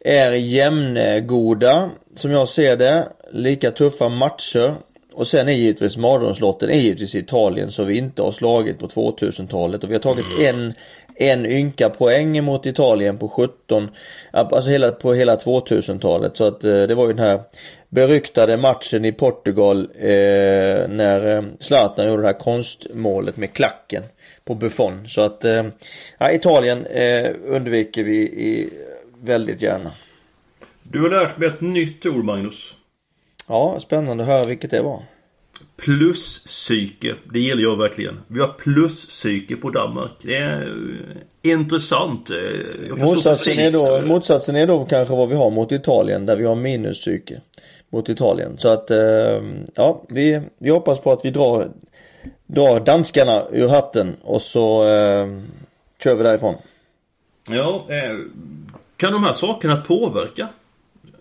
är 0.00 0.30
jämngoda 0.30 1.90
som 2.14 2.30
jag 2.30 2.48
ser 2.48 2.76
det. 2.76 3.08
Lika 3.32 3.70
tuffa 3.70 4.08
matcher. 4.08 4.74
Och 5.12 5.26
sen 5.26 5.48
är 5.48 5.52
givetvis 5.52 5.96
mardrömslotten 5.96 6.70
är 6.70 6.78
givetvis 6.78 7.14
Italien 7.14 7.72
så 7.72 7.84
vi 7.84 7.98
inte 7.98 8.22
har 8.22 8.32
slagit 8.32 8.78
på 8.78 8.86
2000-talet 8.86 9.84
och 9.84 9.90
vi 9.90 9.94
har 9.94 10.00
tagit 10.00 10.26
mm. 10.38 10.56
en 10.56 10.74
en 11.14 11.46
ynka 11.46 11.90
poäng 11.90 12.44
mot 12.44 12.66
Italien 12.66 13.18
på 13.18 13.28
17, 13.28 13.90
alltså 14.30 14.70
hela, 14.70 14.90
på 14.90 15.14
hela 15.14 15.36
2000-talet. 15.36 16.36
Så 16.36 16.46
att 16.46 16.64
eh, 16.64 16.82
det 16.82 16.94
var 16.94 17.06
ju 17.06 17.12
den 17.12 17.26
här 17.26 17.40
beryktade 17.88 18.56
matchen 18.56 19.04
i 19.04 19.12
Portugal 19.12 19.90
eh, 19.98 20.88
när 20.88 21.36
eh, 21.36 21.42
Zlatan 21.60 22.08
gjorde 22.08 22.22
det 22.22 22.28
här 22.28 22.38
konstmålet 22.38 23.36
med 23.36 23.52
klacken. 23.52 24.02
på 24.44 24.54
Buffon. 24.54 25.08
Så 25.08 25.22
att 25.22 25.44
eh, 25.44 25.64
Italien 26.32 26.86
eh, 26.86 27.30
undviker 27.44 28.04
vi 28.04 28.16
i, 28.16 28.70
väldigt 29.22 29.62
gärna. 29.62 29.92
Du 30.82 31.02
har 31.02 31.10
lärt 31.10 31.38
mig 31.38 31.48
ett 31.48 31.60
nytt 31.60 32.06
ord 32.06 32.24
Magnus. 32.24 32.74
Ja, 33.48 33.80
spännande 33.80 34.22
att 34.22 34.28
höra 34.28 34.44
vilket 34.44 34.70
det 34.70 34.82
var. 34.82 35.02
Pluspsyke. 35.76 37.14
Det 37.32 37.38
gillar 37.38 37.62
jag 37.62 37.78
verkligen. 37.78 38.20
Vi 38.26 38.40
har 38.40 38.48
pluspsyke 38.48 39.56
på 39.56 39.70
Danmark. 39.70 40.10
Det 40.22 40.36
är 40.36 40.62
eh, 41.42 41.52
intressant. 41.52 42.30
Eh, 42.30 42.96
motsatsen, 42.96 43.58
är 43.58 43.72
då, 43.72 44.06
motsatsen 44.06 44.56
är 44.56 44.66
då 44.66 44.84
kanske 44.84 45.14
vad 45.14 45.28
vi 45.28 45.34
har 45.34 45.50
mot 45.50 45.72
Italien 45.72 46.26
där 46.26 46.36
vi 46.36 46.44
har 46.44 46.54
minuspsyke. 46.54 47.40
Mot 47.90 48.08
Italien. 48.08 48.58
Så 48.58 48.68
att 48.68 48.90
eh, 48.90 49.42
ja, 49.74 50.02
vi, 50.08 50.40
vi 50.58 50.70
hoppas 50.70 51.00
på 51.00 51.12
att 51.12 51.24
vi 51.24 51.30
drar, 51.30 51.70
drar 52.46 52.80
danskarna 52.80 53.46
ur 53.52 53.68
hatten 53.68 54.16
och 54.22 54.42
så 54.42 54.82
eh, 54.82 55.26
kör 56.02 56.14
vi 56.14 56.22
därifrån. 56.22 56.54
Ja, 57.50 57.86
eh, 57.88 58.18
kan 58.96 59.12
de 59.12 59.24
här 59.24 59.32
sakerna 59.32 59.76
påverka? 59.76 60.48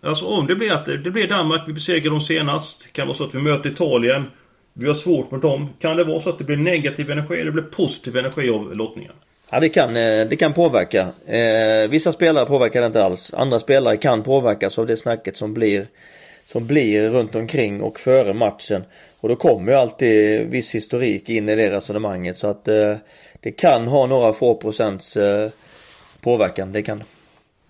Alltså 0.03 0.25
om 0.25 0.47
det 0.47 0.55
blir 0.55 0.71
att 0.71 0.85
det 0.85 1.11
blir 1.11 1.27
Danmark, 1.27 1.61
vi 1.67 1.73
besegrar 1.73 2.11
dem 2.11 2.21
senast. 2.21 2.83
Det 2.83 2.91
kan 2.91 3.07
vara 3.07 3.17
så 3.17 3.23
att 3.23 3.35
vi 3.35 3.39
möter 3.39 3.69
Italien. 3.69 4.25
Vi 4.73 4.87
har 4.87 4.93
svårt 4.93 5.31
mot 5.31 5.41
dem. 5.41 5.69
Kan 5.79 5.97
det 5.97 6.03
vara 6.03 6.19
så 6.19 6.29
att 6.29 6.37
det 6.37 6.43
blir 6.43 6.57
negativ 6.57 7.11
energi 7.11 7.41
eller 7.41 7.51
blir 7.51 7.63
positiv 7.63 8.17
energi 8.17 8.49
av 8.49 8.75
lottningen? 8.75 9.11
Ja 9.49 9.59
det 9.59 9.69
kan, 9.69 9.95
eh, 9.95 10.27
det 10.27 10.35
kan 10.39 10.53
påverka. 10.53 11.07
Eh, 11.25 11.89
vissa 11.89 12.11
spelare 12.11 12.45
påverkar 12.45 12.81
det 12.81 12.87
inte 12.87 13.03
alls. 13.03 13.33
Andra 13.33 13.59
spelare 13.59 13.97
kan 13.97 14.23
påverkas 14.23 14.79
av 14.79 14.87
det 14.87 14.97
snacket 14.97 15.37
som 15.37 15.53
blir 15.53 15.87
som 16.45 16.67
blir 16.67 17.09
runt 17.09 17.35
omkring 17.35 17.81
och 17.81 17.99
före 17.99 18.33
matchen. 18.33 18.83
Och 19.19 19.29
då 19.29 19.35
kommer 19.35 19.71
ju 19.71 19.77
alltid 19.77 20.47
viss 20.49 20.75
historik 20.75 21.29
in 21.29 21.49
i 21.49 21.55
det 21.55 21.71
resonemanget 21.71 22.37
så 22.37 22.47
att 22.47 22.67
eh, 22.67 22.95
det 23.39 23.51
kan 23.51 23.87
ha 23.87 24.07
några 24.07 24.33
få 24.33 24.55
procents 24.55 25.17
påverkan, 26.21 26.71
det 26.71 26.83
kan 26.83 27.03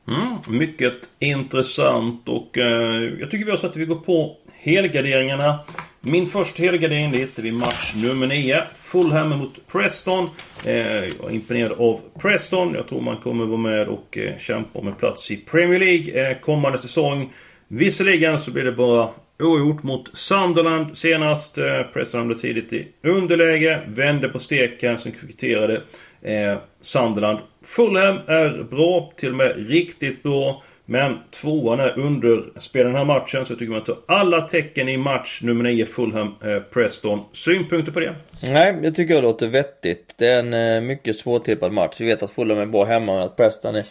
mm, 0.07 0.59
Mycket 0.59 1.09
intressant 1.19 2.29
och 2.29 2.57
eh, 2.57 3.03
jag 3.19 3.31
tycker 3.31 3.45
vi 3.45 3.51
har 3.51 3.57
sett 3.57 3.71
att 3.71 3.77
vi 3.77 3.85
går 3.85 3.95
på 3.95 4.37
helgarderingarna. 4.51 5.59
Min 6.01 6.27
första 6.27 6.63
helgardering 6.63 7.11
det 7.11 7.17
hittar 7.17 7.43
vi 7.43 7.51
match 7.51 7.93
nummer 7.95 8.27
9. 8.27 8.63
Fulham 8.75 9.29
mot 9.29 9.67
Preston. 9.67 10.29
Eh, 10.65 10.73
jag 10.75 11.05
är 11.05 11.31
imponerad 11.31 11.71
av 11.71 11.99
Preston. 12.21 12.73
Jag 12.73 12.87
tror 12.87 13.01
man 13.01 13.17
kommer 13.17 13.45
vara 13.45 13.57
med 13.57 13.87
och 13.87 14.17
eh, 14.17 14.37
kämpa 14.37 14.79
om 14.79 14.87
en 14.87 14.95
plats 14.95 15.31
i 15.31 15.37
Premier 15.37 15.79
League 15.79 16.29
eh, 16.29 16.37
kommande 16.39 16.77
säsong. 16.77 17.33
Visserligen 17.67 18.39
så 18.39 18.51
blir 18.51 18.63
det 18.63 18.71
bara 18.71 19.09
ogjort 19.39 19.83
mot 19.83 20.17
Sunderland 20.17 20.97
senast. 20.97 21.57
Eh, 21.57 21.81
Preston 21.93 22.19
hamnade 22.19 22.39
tidigt 22.39 22.73
i 22.73 22.87
underläge. 23.03 23.81
Vände 23.87 24.29
på 24.29 24.39
steken, 24.39 24.97
sen 24.97 25.11
kvitterade 25.11 25.81
eh, 26.23 26.57
Sunderland. 26.81 27.39
Fulham 27.63 28.17
är 28.27 28.63
bra, 28.63 29.13
till 29.17 29.29
och 29.29 29.35
med 29.35 29.67
riktigt 29.67 30.23
bra. 30.23 30.63
Men 30.85 31.17
tvåan 31.31 31.79
är 31.79 31.99
underspelad 31.99 32.87
den 32.87 32.95
här 32.95 33.05
matchen, 33.05 33.45
så 33.45 33.51
jag 33.51 33.59
tycker 33.59 33.71
man 33.71 33.83
tar 33.83 33.97
alla 34.05 34.41
tecken 34.41 34.89
i 34.89 34.97
match 34.97 35.41
nummer 35.43 35.63
9 35.63 35.85
Fulham-Preston. 35.85 37.19
Eh, 37.19 37.25
Synpunkter 37.33 37.91
på 37.91 37.99
det? 37.99 38.15
Nej, 38.43 38.79
jag 38.83 38.95
tycker 38.95 39.15
det 39.15 39.21
låter 39.21 39.47
vettigt. 39.47 40.13
Det 40.17 40.27
är 40.27 40.39
en 40.39 40.53
eh, 40.53 40.81
mycket 40.81 41.17
svårtippad 41.17 41.71
match. 41.71 41.95
Vi 41.99 42.05
vet 42.05 42.23
att 42.23 42.31
Fulham 42.31 42.59
är 42.59 42.65
bra 42.65 42.83
hemma, 42.83 43.13
men 43.13 43.21
att 43.21 43.37
Preston 43.37 43.75
är 43.75 43.85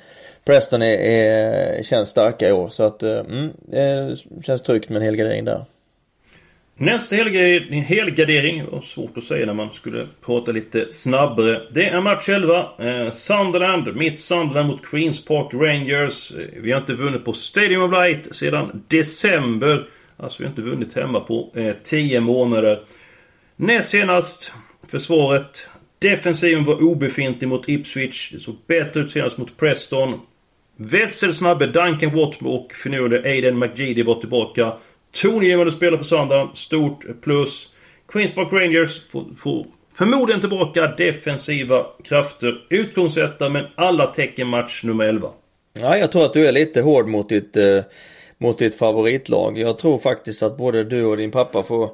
Preston 0.44 0.82
är, 0.82 0.98
är, 0.98 1.82
känns 1.82 2.08
starka 2.08 2.48
i 2.48 2.52
år 2.52 2.68
så 2.68 2.82
att 2.82 3.02
eh, 3.02 3.18
mm, 3.18 3.48
det 3.56 4.16
känns 4.44 4.62
tryggt 4.62 4.88
med 4.88 4.96
en 4.96 5.02
hel 5.02 5.14
helgardering 5.14 5.44
där. 5.44 5.64
Nästa 6.82 7.16
helgardering, 7.16 7.82
helgardering, 7.82 8.64
var 8.70 8.80
svårt 8.80 9.18
att 9.18 9.24
säga 9.24 9.46
när 9.46 9.54
man 9.54 9.70
skulle 9.72 10.06
prata 10.24 10.52
lite 10.52 10.92
snabbare. 10.92 11.62
Det 11.70 11.86
är 11.86 12.00
match 12.00 12.28
11. 12.28 12.68
Eh, 12.78 13.10
Sunderland, 13.10 13.96
mitt 13.96 14.20
Sunderland 14.20 14.68
mot 14.68 14.86
Queens 14.86 15.24
Park 15.24 15.54
Rangers. 15.54 16.32
Eh, 16.32 16.62
vi 16.62 16.72
har 16.72 16.80
inte 16.80 16.94
vunnit 16.94 17.24
på 17.24 17.32
Stadium 17.32 17.82
of 17.82 17.92
Light 17.92 18.36
sedan 18.36 18.84
december. 18.88 19.88
Alltså 20.16 20.42
vi 20.42 20.44
har 20.44 20.50
inte 20.50 20.62
vunnit 20.62 20.96
hemma 20.96 21.20
på 21.20 21.52
10 21.82 22.16
eh, 22.16 22.22
månader. 22.22 22.80
Näst 23.56 23.90
senast, 23.90 24.54
försvaret. 24.88 25.68
Defensiven 25.98 26.64
var 26.64 26.82
obefintlig 26.82 27.48
mot 27.48 27.68
Ipswich. 27.68 28.30
Det 28.32 28.38
såg 28.38 28.56
bättre 28.66 29.00
ut 29.00 29.10
senast 29.10 29.38
mot 29.38 29.56
Preston. 29.56 30.20
Vässelsnabbe 30.76 31.66
Duncan 31.66 32.14
Watmo 32.14 32.50
och 32.50 32.72
finurlige 32.72 33.28
Aiden 33.28 33.58
McGeady 33.58 34.02
var 34.02 34.14
tillbaka. 34.14 34.72
Tongivande 35.12 35.72
spelare 35.72 35.98
för 35.98 36.04
Sunderland. 36.04 36.56
Stort 36.56 37.04
plus. 37.22 37.68
Queens 38.12 38.34
Park 38.34 38.52
Rangers 38.52 39.08
får, 39.10 39.24
får 39.36 39.66
förmodligen 39.94 40.40
tillbaka 40.40 40.86
defensiva 40.86 41.86
krafter. 42.04 42.54
Utgångsetta 42.70 43.48
men 43.48 43.64
alla 43.74 44.06
tecken 44.06 44.46
match 44.46 44.82
nummer 44.84 45.04
11. 45.04 45.28
Ja, 45.80 45.96
jag 45.98 46.12
tror 46.12 46.24
att 46.24 46.32
du 46.32 46.46
är 46.46 46.52
lite 46.52 46.80
hård 46.80 47.08
mot 47.08 47.28
ditt, 47.28 47.56
eh, 47.56 47.80
mot 48.38 48.58
ditt 48.58 48.74
favoritlag. 48.74 49.58
Jag 49.58 49.78
tror 49.78 49.98
faktiskt 49.98 50.42
att 50.42 50.56
både 50.56 50.84
du 50.84 51.04
och 51.04 51.16
din 51.16 51.30
pappa 51.30 51.62
får, 51.62 51.90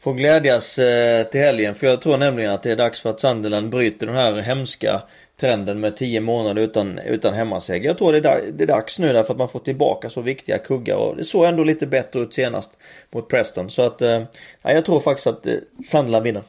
får 0.00 0.14
glädjas 0.14 0.78
eh, 0.78 1.26
till 1.26 1.40
helgen. 1.40 1.74
För 1.74 1.86
jag 1.86 2.02
tror 2.02 2.18
nämligen 2.18 2.52
att 2.52 2.62
det 2.62 2.72
är 2.72 2.76
dags 2.76 3.00
för 3.00 3.10
att 3.10 3.20
Sunderland 3.20 3.70
bryter 3.70 4.06
den 4.06 4.16
här 4.16 4.32
hemska 4.34 5.02
trenden 5.40 5.80
med 5.80 5.96
10 5.96 6.20
månader 6.20 6.62
utan, 6.62 6.98
utan 6.98 7.34
hemmaseger. 7.34 7.86
Jag 7.86 7.98
tror 7.98 8.12
det 8.12 8.28
är, 8.28 8.52
det 8.52 8.64
är 8.64 8.68
dags 8.68 8.98
nu 8.98 9.12
därför 9.12 9.32
att 9.32 9.38
man 9.38 9.48
får 9.48 9.60
tillbaka 9.60 10.10
så 10.10 10.20
viktiga 10.20 10.58
kuggar 10.58 10.96
och 10.96 11.16
det 11.16 11.24
såg 11.24 11.44
ändå 11.44 11.64
lite 11.64 11.86
bättre 11.86 12.20
ut 12.20 12.34
senast 12.34 12.70
mot 13.10 13.28
Preston. 13.28 13.70
Så 13.70 13.82
att, 13.82 14.02
eh, 14.02 14.22
jag 14.62 14.84
tror 14.84 15.00
faktiskt 15.00 15.26
att 15.26 15.46
eh, 15.46 15.54
Sandland 15.84 16.24
vinner. 16.24 16.42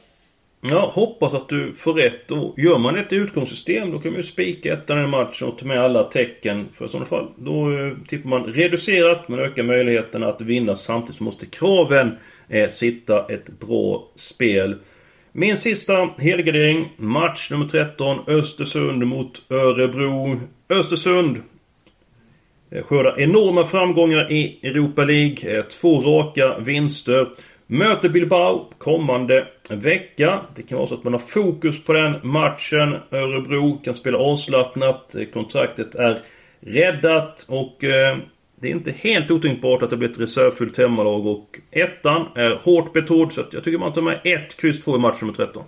Ja, 0.64 0.90
hoppas 0.94 1.34
att 1.34 1.48
du 1.48 1.72
får 1.72 1.94
rätt. 1.94 2.30
Och 2.30 2.58
gör 2.58 2.78
man 2.78 2.98
ett 2.98 3.12
utgångssystem 3.12 3.90
då 3.90 3.98
kan 3.98 4.12
man 4.12 4.18
ju 4.18 4.22
spika 4.22 4.72
ettan 4.72 5.04
i 5.04 5.06
matchen 5.06 5.48
och 5.48 5.58
ta 5.58 5.66
med 5.66 5.80
alla 5.80 6.04
tecken. 6.04 6.68
För 6.72 6.84
i 6.84 6.88
sådana 6.88 7.06
fall, 7.06 7.28
då 7.36 7.72
eh, 7.72 7.92
tippar 8.08 8.28
man 8.28 8.44
reducerat 8.44 9.28
men 9.28 9.38
ökar 9.38 9.62
möjligheten 9.62 10.22
att 10.22 10.40
vinna 10.40 10.76
samtidigt 10.76 11.16
så 11.16 11.24
måste 11.24 11.46
kraven 11.46 12.16
eh, 12.48 12.68
sitta 12.68 13.26
ett 13.26 13.48
bra 13.48 14.08
spel. 14.16 14.76
Min 15.34 15.56
sista 15.56 16.08
helgardering. 16.18 16.92
Match 16.96 17.50
nummer 17.50 17.66
13. 17.68 18.18
Östersund 18.26 19.06
mot 19.06 19.42
Örebro. 19.50 20.40
Östersund 20.68 21.42
eh, 22.70 22.82
skördar 22.84 23.20
enorma 23.20 23.64
framgångar 23.64 24.32
i 24.32 24.58
Europa 24.62 25.04
League. 25.04 25.58
Eh, 25.58 25.64
två 25.64 26.00
raka 26.00 26.58
vinster. 26.58 27.28
Möter 27.66 28.08
Bilbao 28.08 28.68
kommande 28.78 29.46
vecka. 29.70 30.40
Det 30.56 30.62
kan 30.62 30.78
vara 30.78 30.88
så 30.88 30.94
att 30.94 31.04
man 31.04 31.12
har 31.12 31.20
fokus 31.20 31.84
på 31.84 31.92
den 31.92 32.14
matchen. 32.22 32.96
Örebro 33.10 33.78
kan 33.84 33.94
spela 33.94 34.18
avslappnat. 34.18 35.14
Eh, 35.14 35.24
kontraktet 35.24 35.94
är 35.94 36.18
räddat 36.60 37.46
och 37.48 37.84
det 38.62 38.68
är 38.68 38.72
inte 38.72 38.90
helt 38.90 39.30
otänkbart 39.30 39.82
att 39.82 39.90
det 39.90 39.96
blir 39.96 40.08
ett 40.08 40.20
reservfyllt 40.20 40.78
hemmalag 40.78 41.26
och 41.26 41.60
ettan 41.70 42.26
är 42.36 42.60
hårt 42.64 42.92
betrodd 42.92 43.32
så 43.32 43.40
att 43.40 43.52
jag 43.52 43.64
tycker 43.64 43.78
man 43.78 43.92
tar 43.92 44.02
med 44.02 44.20
ett 44.24 44.56
kryss 44.56 44.84
2 44.84 44.96
i 44.96 44.98
match 44.98 45.20
nummer 45.20 45.34
13. 45.34 45.62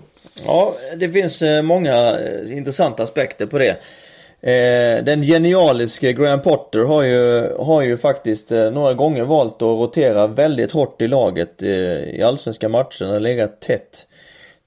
Ja, 0.47 0.75
det 0.97 1.11
finns 1.11 1.43
eh, 1.43 1.63
många 1.63 2.19
eh, 2.19 2.57
intressanta 2.57 3.03
aspekter 3.03 3.47
på 3.47 3.59
det. 3.59 3.77
Eh, 4.41 5.05
den 5.05 5.23
genialiske 5.23 6.13
Graham 6.13 6.43
Potter 6.43 6.79
har 6.79 7.03
ju, 7.03 7.53
har 7.59 7.83
ju 7.83 7.97
faktiskt 7.97 8.51
några 8.51 8.95
gånger 8.95 9.25
valt 9.25 9.55
att 9.55 9.63
rotera 9.63 10.27
väldigt 10.27 10.71
hårt 10.71 11.03
i 11.03 11.09
laget 11.09 11.63
i 11.63 12.23
allsvenska 12.23 12.69
matcher. 12.69 13.05
har 13.05 13.21
legat 13.21 13.61
tätt 13.61 14.07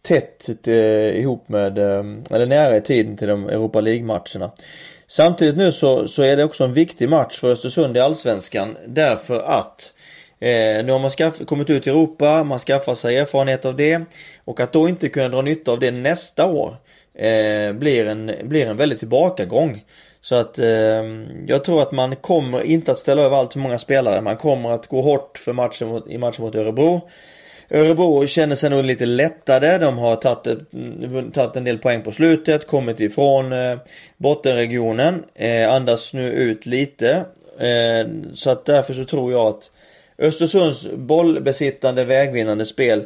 tätt 0.01 0.67
ihop 0.67 1.49
med, 1.49 1.77
eller 1.77 2.45
nära 2.45 2.77
i 2.77 2.81
tiden 2.81 3.17
till 3.17 3.27
de 3.27 3.49
Europa 3.49 3.81
League-matcherna. 3.81 4.51
Samtidigt 5.09 5.57
nu 5.57 5.71
så, 5.71 6.07
så 6.07 6.23
är 6.23 6.37
det 6.37 6.43
också 6.43 6.63
en 6.63 6.73
viktig 6.73 7.09
match 7.09 7.39
för 7.39 7.51
Östersund 7.51 7.97
i 7.97 7.99
Allsvenskan 7.99 8.77
därför 8.87 9.39
att 9.39 9.93
eh, 10.39 10.85
nu 10.85 10.91
har 10.91 10.99
man 10.99 11.11
skaff, 11.11 11.45
kommit 11.45 11.69
ut 11.69 11.87
i 11.87 11.89
Europa, 11.89 12.43
man 12.43 12.59
skaffar 12.59 12.95
sig 12.95 13.17
erfarenhet 13.17 13.65
av 13.65 13.75
det 13.75 14.01
och 14.45 14.59
att 14.59 14.73
då 14.73 14.89
inte 14.89 15.09
kunna 15.09 15.29
dra 15.29 15.41
nytta 15.41 15.71
av 15.71 15.79
det 15.79 15.91
nästa 15.91 16.45
år 16.45 16.77
eh, 17.13 17.73
blir, 17.73 18.07
en, 18.07 18.31
blir 18.43 18.67
en 18.67 18.77
väldigt 18.77 18.99
tillbakagång. 18.99 19.83
Så 20.21 20.35
att 20.35 20.59
eh, 20.59 21.03
jag 21.47 21.63
tror 21.63 21.81
att 21.81 21.91
man 21.91 22.15
kommer 22.15 22.61
inte 22.61 22.91
att 22.91 22.99
ställa 22.99 23.21
över 23.21 23.37
allt 23.37 23.53
för 23.53 23.59
många 23.59 23.79
spelare. 23.79 24.21
Man 24.21 24.37
kommer 24.37 24.71
att 24.71 24.87
gå 24.87 25.01
hårt 25.01 25.37
för 25.37 25.53
matchen 25.53 26.03
i 26.09 26.17
matchen 26.17 26.45
mot 26.45 26.55
Örebro. 26.55 27.09
Örebro 27.69 28.27
känner 28.27 28.55
sig 28.55 28.69
nog 28.69 28.85
lite 28.85 29.05
lättade. 29.05 29.77
De 29.77 29.97
har 29.97 30.15
tagit, 30.15 30.73
mm, 30.73 31.31
tagit 31.31 31.55
en 31.55 31.63
del 31.63 31.77
poäng 31.77 32.03
på 32.03 32.11
slutet, 32.11 32.67
kommit 32.67 32.99
ifrån 32.99 33.53
eh, 33.53 33.77
bottenregionen, 34.17 35.23
eh, 35.35 35.73
andas 35.73 36.13
nu 36.13 36.31
ut 36.31 36.65
lite. 36.65 37.25
Eh, 37.59 38.07
så 38.33 38.49
att 38.49 38.65
därför 38.65 38.93
så 38.93 39.05
tror 39.05 39.31
jag 39.31 39.47
att 39.47 39.69
Östersunds 40.17 40.87
bollbesittande 40.93 42.05
vägvinnande 42.05 42.65
spel 42.65 43.03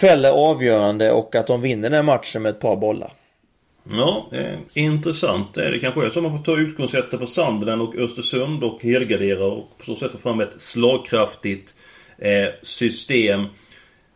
fäller 0.00 0.30
avgörande 0.30 1.12
och 1.12 1.34
att 1.34 1.46
de 1.46 1.60
vinner 1.60 1.90
den 1.90 1.96
här 1.96 2.02
matchen 2.02 2.42
med 2.42 2.50
ett 2.50 2.60
par 2.60 2.76
bollar. 2.76 3.12
Ja, 3.90 4.30
eh, 4.32 4.58
intressant. 4.74 5.54
Det 5.54 5.78
kanske 5.78 6.06
är 6.06 6.10
så 6.10 6.20
man 6.20 6.38
får 6.38 6.44
ta 6.44 6.60
utgångsättet 6.60 7.20
på 7.20 7.26
Sandren 7.26 7.80
och 7.80 7.96
Östersund 7.96 8.64
och 8.64 8.82
helgardera 8.82 9.44
och 9.44 9.78
på 9.78 9.84
så 9.84 9.96
sätt 9.96 10.12
få 10.12 10.18
fram 10.18 10.40
ett 10.40 10.60
slagkraftigt 10.60 11.74
eh, 12.18 12.48
system. 12.62 13.46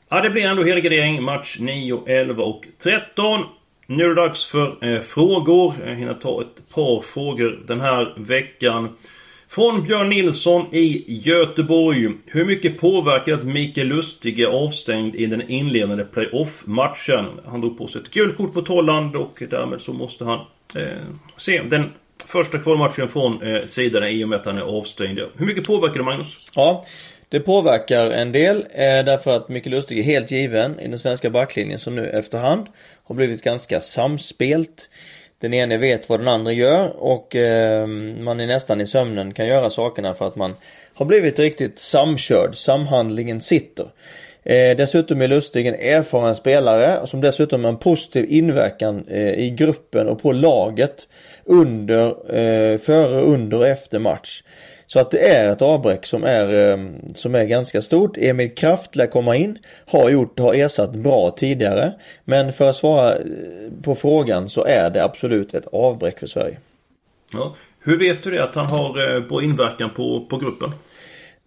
Ja, 0.08 0.20
det 0.20 0.30
blir 0.30 0.42
ändå 0.42 0.64
helgardering. 0.64 1.22
Match 1.22 1.56
9, 1.60 2.02
11 2.06 2.42
och 2.44 2.66
13. 2.78 3.44
Nu 3.86 4.04
är 4.04 4.08
det 4.08 4.14
dags 4.14 4.46
för 4.46 4.94
eh, 4.94 5.00
frågor. 5.00 5.74
Jag 5.86 5.94
hinner 5.94 6.14
ta 6.14 6.42
ett 6.42 6.74
par 6.74 7.00
frågor 7.00 7.64
den 7.66 7.80
här 7.80 8.14
veckan. 8.16 8.96
Från 9.48 9.82
Björn 9.82 10.08
Nilsson 10.08 10.74
i 10.74 11.04
Göteborg. 11.06 12.10
Hur 12.26 12.44
mycket 12.44 12.80
påverkar 12.80 13.32
att 13.32 13.44
Mikael 13.44 13.86
Lustig 13.86 14.40
är 14.40 14.46
avstängd 14.46 15.14
i 15.14 15.26
den 15.26 15.50
inledande 15.50 16.04
playoff-matchen? 16.04 17.26
Han 17.46 17.60
drog 17.60 17.78
på 17.78 17.86
sig 17.86 18.02
ett 18.02 18.10
gult 18.10 18.36
kort 18.36 18.54
på 18.54 18.62
Tolland 18.62 19.16
och 19.16 19.42
därmed 19.50 19.80
så 19.80 19.92
måste 19.92 20.24
han 20.24 20.38
eh, 20.76 21.02
se 21.36 21.62
den 21.62 21.92
första 22.26 22.58
kvalmatchen 22.58 23.08
från 23.08 23.42
eh, 23.42 23.64
sidan 23.64 24.04
i 24.04 24.24
och 24.24 24.28
med 24.28 24.40
att 24.40 24.46
han 24.46 24.58
är 24.58 24.78
avstängd. 24.78 25.20
Hur 25.34 25.46
mycket 25.46 25.66
påverkar 25.66 25.98
det 25.98 26.04
Magnus? 26.04 26.52
Ja, 26.54 26.84
det 27.28 27.40
påverkar 27.40 28.10
en 28.10 28.32
del 28.32 28.56
eh, 28.56 29.04
därför 29.04 29.30
att 29.30 29.48
Micke 29.48 29.66
Lustig 29.66 29.98
är 29.98 30.02
helt 30.02 30.30
given 30.30 30.80
i 30.80 30.88
den 30.88 30.98
svenska 30.98 31.30
backlinjen 31.30 31.78
som 31.78 31.94
nu 31.94 32.10
efterhand 32.10 32.66
har 33.04 33.14
blivit 33.14 33.42
ganska 33.42 33.80
samspelt. 33.80 34.88
Den 35.40 35.54
ene 35.54 35.78
vet 35.78 36.08
vad 36.08 36.20
den 36.20 36.28
andra 36.28 36.52
gör 36.52 37.02
och 37.02 37.36
eh, 37.36 37.86
man 37.86 38.40
är 38.40 38.46
nästan 38.46 38.80
i 38.80 38.86
sömnen 38.86 39.34
kan 39.34 39.46
göra 39.46 39.70
sakerna 39.70 40.14
för 40.14 40.26
att 40.26 40.36
man 40.36 40.54
har 40.94 41.06
blivit 41.06 41.38
riktigt 41.38 41.78
samkörd. 41.78 42.56
Samhandlingen 42.56 43.40
sitter. 43.40 43.86
Eh, 44.44 44.76
dessutom 44.76 45.22
är 45.22 45.28
Lustig 45.28 45.66
en 45.66 45.74
erfaren 45.74 46.34
spelare 46.34 47.06
som 47.06 47.20
dessutom 47.20 47.64
har 47.64 47.70
en 47.72 47.78
positiv 47.78 48.26
inverkan 48.28 49.04
eh, 49.08 49.32
i 49.32 49.50
gruppen 49.50 50.08
och 50.08 50.22
på 50.22 50.32
laget 50.32 51.08
under, 51.44 52.36
eh, 52.36 52.78
före, 52.78 53.20
under 53.20 53.58
och 53.58 53.68
efter 53.68 53.98
match. 53.98 54.42
Så 54.86 55.00
att 55.00 55.10
det 55.10 55.28
är 55.28 55.48
ett 55.52 55.62
avbräck 55.62 56.06
som 56.06 56.24
är, 56.24 56.54
ehm, 56.54 57.14
som 57.14 57.34
är 57.34 57.44
ganska 57.44 57.82
stort. 57.82 58.16
Emil 58.16 58.54
Kraft 58.54 58.96
lär 58.96 59.06
komma 59.06 59.36
in. 59.36 59.58
Har 59.86 60.10
gjort, 60.10 60.38
har 60.38 60.54
ersatt 60.54 60.92
bra 60.92 61.30
tidigare. 61.30 61.92
Men 62.24 62.52
för 62.52 62.68
att 62.68 62.76
svara 62.76 63.14
eh, 63.14 63.22
på 63.82 63.94
frågan 63.94 64.48
så 64.48 64.64
är 64.64 64.90
det 64.90 65.04
absolut 65.04 65.54
ett 65.54 65.66
avbräck 65.72 66.18
för 66.18 66.26
Sverige. 66.26 66.58
Ja. 67.32 67.54
Hur 67.80 67.98
vet 67.98 68.22
du 68.22 68.30
det 68.30 68.44
att 68.44 68.54
han 68.54 68.70
har 68.70 69.14
eh, 69.14 69.20
bra 69.20 69.42
inverkan 69.42 69.90
på, 69.90 70.26
på 70.30 70.36
gruppen? 70.36 70.70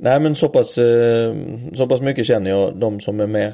Nej 0.02 0.20
men 0.20 0.36
så 0.36 0.50
pass, 0.50 0.78
eh, 0.78 1.36
så 1.74 1.88
pass 1.88 2.02
mycket 2.02 2.28
känner 2.28 2.50
jag 2.50 2.76
de 2.76 3.00
som 3.00 3.20
är 3.20 3.28
med 3.28 3.54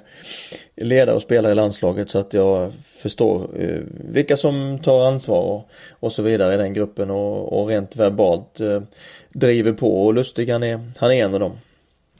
ledare 0.75 1.15
och 1.15 1.21
spelare 1.21 1.51
i 1.51 1.55
landslaget 1.55 2.09
så 2.09 2.19
att 2.19 2.33
jag 2.33 2.73
förstår 2.85 3.61
eh, 3.61 3.79
vilka 4.09 4.37
som 4.37 4.79
tar 4.83 5.07
ansvar 5.07 5.41
och, 5.41 5.69
och 5.99 6.11
så 6.11 6.23
vidare 6.23 6.53
i 6.53 6.57
den 6.57 6.73
gruppen 6.73 7.09
och, 7.09 7.59
och 7.59 7.67
rent 7.67 7.95
verbalt 7.95 8.59
eh, 8.59 8.81
driver 9.29 9.73
på 9.73 10.05
och 10.05 10.13
Lustig 10.13 10.49
han 10.49 10.63
är, 10.63 10.91
han 10.97 11.11
är 11.11 11.25
en 11.25 11.33
av 11.33 11.39
dem. 11.39 11.57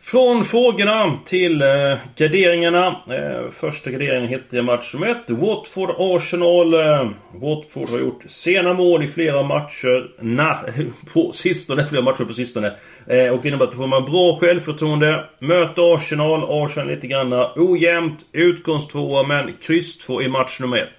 Från 0.06 0.46
frågorna 0.46 1.20
till 1.26 1.62
eh, 1.62 1.98
garderingarna. 2.16 2.88
Eh, 2.88 3.52
första 3.52 3.92
garderingen 3.92 4.30
hette 4.30 4.62
match 4.62 4.94
nummer 4.94 5.08
1. 5.08 5.30
Watford-Arsenal. 5.30 6.74
Eh, 6.74 7.12
Watford 7.34 7.90
har 7.90 8.00
gjort 8.00 8.24
sena 8.28 8.74
mål 8.74 9.04
i 9.04 9.08
flera 9.08 9.44
matcher. 9.44 10.12
Nej, 10.20 10.92
på 11.14 11.32
sistone. 11.32 11.88
Flera 11.88 12.04
matcher 12.04 12.24
på 12.24 12.34
sistone. 12.34 12.68
Eh, 13.08 13.30
och 13.30 13.42
det 13.42 13.48
innebär 13.48 13.66
att 13.66 13.72
då 13.72 13.78
får 13.78 13.88
man 13.88 14.06
bra 14.06 14.38
självförtroende. 14.40 15.26
Möter 15.40 15.96
Arsenal. 15.96 16.64
Arsenal 16.64 16.88
lite 16.88 17.08
grann 17.08 17.34
ojämnt. 17.56 18.26
Utgångstvåa 18.32 19.24
men 19.24 19.54
kryss 19.62 19.98
2 19.98 20.22
i 20.22 20.28
match 20.28 20.60
nummer 20.60 20.78
1. 20.78 20.90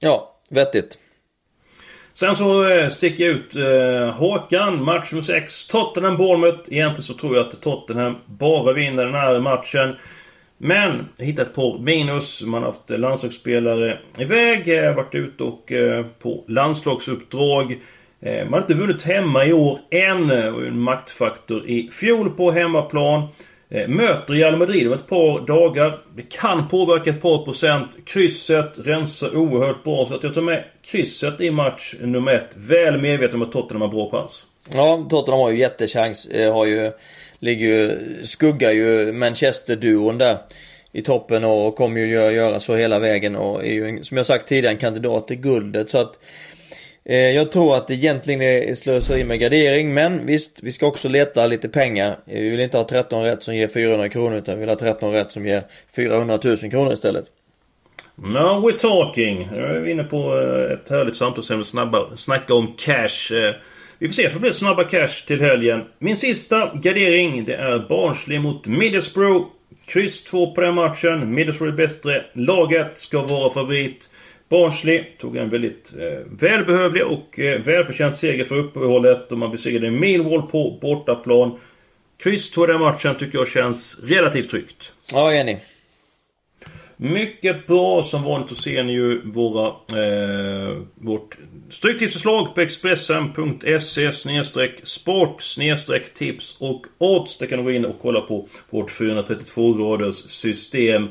Ja, 0.00 0.40
vettigt. 0.50 0.98
Sen 2.14 2.36
så 2.36 2.68
eh, 2.68 2.88
sticker 2.88 3.24
jag 3.24 3.34
ut 3.34 3.56
eh, 3.56 4.14
Håkan, 4.14 4.84
match 4.84 5.12
nummer 5.12 5.22
6. 5.22 5.68
Tottenham-Bournemouth. 5.70 6.60
Egentligen 6.68 7.02
så 7.02 7.14
tror 7.14 7.36
jag 7.36 7.46
att 7.46 7.60
Tottenham 7.60 8.16
bara 8.26 8.72
vinner 8.72 9.04
den 9.04 9.14
här 9.14 9.40
matchen. 9.40 9.96
Men 10.58 11.08
jag 11.16 11.26
hittade 11.26 11.48
ett 11.48 11.54
par 11.54 11.78
minus. 11.78 12.42
Man 12.42 12.62
har 12.62 12.68
haft 12.68 12.90
eh, 12.90 12.98
landslagsspelare 12.98 13.98
iväg. 14.18 14.68
Eh, 14.68 14.94
varit 14.94 15.14
ute 15.14 15.44
och 15.44 15.72
eh, 15.72 16.06
på 16.18 16.44
landslagsuppdrag. 16.48 17.80
Eh, 18.20 18.44
man 18.44 18.52
har 18.52 18.60
inte 18.60 18.74
vunnit 18.74 19.02
hemma 19.02 19.44
i 19.44 19.52
år 19.52 19.78
än. 19.90 20.28
Det 20.28 20.50
var 20.50 20.60
ju 20.60 20.66
en 20.66 20.80
maktfaktor 20.80 21.68
i 21.68 21.90
fjol 21.92 22.30
på 22.30 22.50
hemmaplan. 22.50 23.28
Eh, 23.74 23.88
möter 23.88 24.34
Real 24.34 24.56
Madrid 24.56 24.86
om 24.86 24.92
ett 24.92 25.06
par 25.06 25.46
dagar. 25.46 25.98
Det 26.16 26.22
kan 26.22 26.68
påverka 26.68 27.10
ett 27.10 27.22
par 27.22 27.44
procent. 27.44 27.90
Krysset 28.06 28.78
rensar 28.84 29.36
oerhört 29.36 29.84
bra. 29.84 30.06
Så 30.06 30.14
att 30.14 30.22
jag 30.22 30.34
tar 30.34 30.40
med 30.40 30.64
krysset 30.82 31.40
i 31.40 31.50
match 31.50 31.94
nummer 32.00 32.34
ett. 32.34 32.56
Väl 32.56 33.00
medveten 33.00 33.36
om 33.36 33.42
att 33.42 33.52
Tottenham 33.52 33.80
har 33.80 33.88
bra 33.88 34.10
chans. 34.10 34.46
Ja, 34.72 35.06
Tottenham 35.10 35.40
har 35.40 35.50
ju 35.50 35.58
jättechans. 35.58 36.26
Eh, 36.26 36.52
har 36.52 36.66
ju, 36.66 36.92
ligger 37.38 37.66
ju, 37.66 37.98
skuggar 38.24 38.70
ju 38.70 39.12
Manchester-duon 39.12 40.18
där 40.18 40.38
i 40.92 41.02
toppen 41.02 41.44
och 41.44 41.76
kommer 41.76 42.00
ju 42.00 42.06
göra 42.10 42.60
så 42.60 42.74
hela 42.74 42.98
vägen 42.98 43.36
och 43.36 43.66
är 43.66 43.72
ju 43.72 44.04
som 44.04 44.16
jag 44.16 44.26
sagt 44.26 44.48
tidigare 44.48 44.74
en 44.74 44.80
kandidat 44.80 45.28
till 45.28 45.36
guldet 45.36 45.90
så 45.90 45.98
att 45.98 46.18
Eh, 47.04 47.16
jag 47.16 47.52
tror 47.52 47.76
att 47.76 47.88
det 47.88 47.94
egentligen 47.94 48.42
är 48.42 48.74
slöseri 48.74 49.24
med 49.24 49.40
gradering 49.40 49.94
men 49.94 50.26
visst, 50.26 50.58
vi 50.62 50.72
ska 50.72 50.86
också 50.86 51.08
leta 51.08 51.46
lite 51.46 51.68
pengar. 51.68 52.10
Eh, 52.10 52.40
vi 52.40 52.50
vill 52.50 52.60
inte 52.60 52.76
ha 52.76 52.84
13 52.84 53.22
rätt 53.22 53.42
som 53.42 53.56
ger 53.56 53.68
400 53.68 54.08
kronor 54.08 54.36
utan 54.36 54.54
vi 54.54 54.60
vill 54.60 54.68
ha 54.68 54.76
13 54.76 55.12
rätt 55.12 55.32
som 55.32 55.46
ger 55.46 55.62
400 55.96 56.38
000 56.44 56.56
kronor 56.56 56.92
istället. 56.92 57.24
Now 58.14 58.64
we're 58.64 58.78
talking! 58.78 59.48
Nu 59.52 59.58
är 59.58 59.80
vi 59.80 59.90
inne 59.90 60.04
på 60.04 60.16
eh, 60.16 60.72
ett 60.72 60.90
härligt 60.90 61.16
samtalsämne. 61.16 61.64
Snabba, 61.64 62.16
snacka 62.16 62.54
om 62.54 62.74
cash. 62.78 63.32
Vi 63.98 64.08
får 64.08 64.14
se 64.14 64.26
om 64.26 64.32
det 64.32 64.40
blir 64.40 64.52
snabba 64.52 64.84
cash 64.84 65.26
till 65.26 65.40
helgen. 65.40 65.84
Min 65.98 66.16
sista 66.16 66.70
gardering 66.74 67.44
det 67.44 67.54
är 67.54 67.78
Barnsley 67.88 68.38
mot 68.38 68.66
Middlesbrough. 68.66 69.46
Kryss 69.86 70.24
2 70.24 70.54
på 70.54 70.60
den 70.60 70.74
matchen. 70.74 71.34
Middlesbrough 71.34 71.72
är 71.72 71.76
bättre. 71.76 72.24
Laget 72.32 72.98
ska 72.98 73.22
vara 73.22 73.52
favorit. 73.52 74.08
Barnsley 74.52 75.04
tog 75.18 75.36
en 75.36 75.48
väldigt 75.48 75.94
eh, 75.98 76.26
välbehövlig 76.30 77.06
och 77.06 77.38
eh, 77.38 77.60
välförtjänt 77.60 78.16
seger 78.16 78.44
för 78.44 78.56
uppehållet. 78.56 79.32
Och 79.32 79.38
man 79.38 79.50
besegrade 79.50 79.90
Millwall 79.90 80.42
på 80.42 80.78
bortaplan. 80.82 81.58
Kryss 82.22 82.50
2 82.50 82.66
den 82.66 82.80
matchen 82.80 83.14
tycker 83.18 83.38
jag 83.38 83.48
känns 83.48 84.00
relativt 84.04 84.50
tryggt. 84.50 84.92
Ja, 85.12 85.32
enig. 85.32 85.58
Mycket 86.96 87.66
bra. 87.66 88.02
Som 88.02 88.22
vanligt 88.22 88.48
så 88.48 88.54
ser 88.54 88.84
ni 88.84 88.92
ju 88.92 89.30
våra, 89.30 89.66
eh, 89.68 90.76
vårt 90.94 91.38
stryktipsförslag 91.70 92.54
på 92.54 92.60
Expressen.se 92.60 94.12
sport 94.82 95.42
tips 96.14 96.56
och 96.60 96.86
odds. 96.98 97.38
Där 97.38 97.46
kan 97.46 97.58
du 97.58 97.64
gå 97.64 97.70
in 97.70 97.84
och 97.84 97.96
kolla 98.02 98.20
på 98.20 98.48
vårt 98.70 98.90
432 98.90 99.74
graders 99.74 100.14
system. 100.14 101.08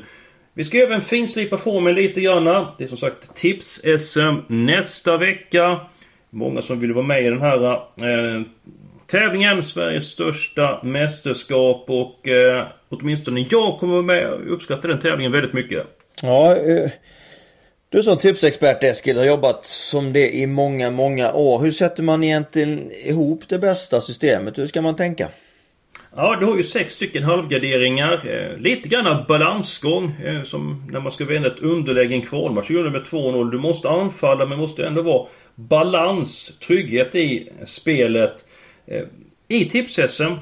Vi 0.54 0.64
ska 0.64 0.78
även 0.78 1.00
finslipa 1.00 1.56
formen 1.56 1.94
lite 1.94 2.20
grann. 2.20 2.66
Det 2.78 2.84
är 2.84 2.88
som 2.88 2.96
sagt 2.96 3.34
Tips-SM 3.34 4.42
nästa 4.46 5.16
vecka. 5.16 5.80
Många 6.30 6.62
som 6.62 6.80
vill 6.80 6.92
vara 6.92 7.06
med 7.06 7.24
i 7.24 7.28
den 7.28 7.40
här 7.40 7.72
eh, 7.74 8.42
tävlingen. 9.06 9.62
Sveriges 9.62 10.04
största 10.04 10.80
mästerskap 10.82 11.84
och 11.88 12.28
eh, 12.28 12.66
åtminstone 12.88 13.46
jag 13.50 13.78
kommer 13.78 13.92
vara 13.92 14.02
med 14.02 14.26
och 14.26 14.52
uppskattar 14.52 14.88
den 14.88 14.98
tävlingen 14.98 15.32
väldigt 15.32 15.52
mycket. 15.52 15.86
Ja, 16.22 16.56
eh, 16.56 16.90
du 17.88 18.02
som 18.02 18.18
tipsexpert 18.18 18.84
Eskil 18.84 19.18
har 19.18 19.24
jobbat 19.24 19.66
som 19.66 20.12
det 20.12 20.36
i 20.36 20.46
många, 20.46 20.90
många 20.90 21.32
år. 21.32 21.60
Hur 21.60 21.72
sätter 21.72 22.02
man 22.02 22.24
egentligen 22.24 22.92
ihop 22.92 23.48
det 23.48 23.58
bästa 23.58 24.00
systemet? 24.00 24.58
Hur 24.58 24.66
ska 24.66 24.82
man 24.82 24.96
tänka? 24.96 25.28
Ja, 26.16 26.36
du 26.40 26.46
har 26.46 26.56
ju 26.56 26.62
sex 26.62 26.94
stycken 26.94 27.22
halvgarderingar. 27.22 28.20
Eh, 28.26 28.58
lite 28.58 28.88
grann 28.88 29.06
av 29.06 29.26
balansgång. 29.26 30.10
Eh, 30.24 30.42
som 30.42 30.86
när 30.90 31.00
man 31.00 31.12
ska 31.12 31.24
vända 31.24 31.48
ett 31.48 31.60
underläge 31.60 32.14
i 32.14 32.14
en 32.14 32.22
kvalmatch. 32.22 32.68
Du 32.68 32.90
med 32.90 33.02
2-0. 33.02 33.50
Du 33.50 33.58
måste 33.58 33.90
anfalla 33.90 34.46
men 34.46 34.58
måste 34.58 34.86
ändå 34.86 35.02
vara 35.02 35.28
balans, 35.54 36.58
trygghet 36.58 37.14
i 37.14 37.48
spelet. 37.64 38.44
Eh, 38.86 39.02
I 39.48 39.64
tips-SM, 39.64 40.32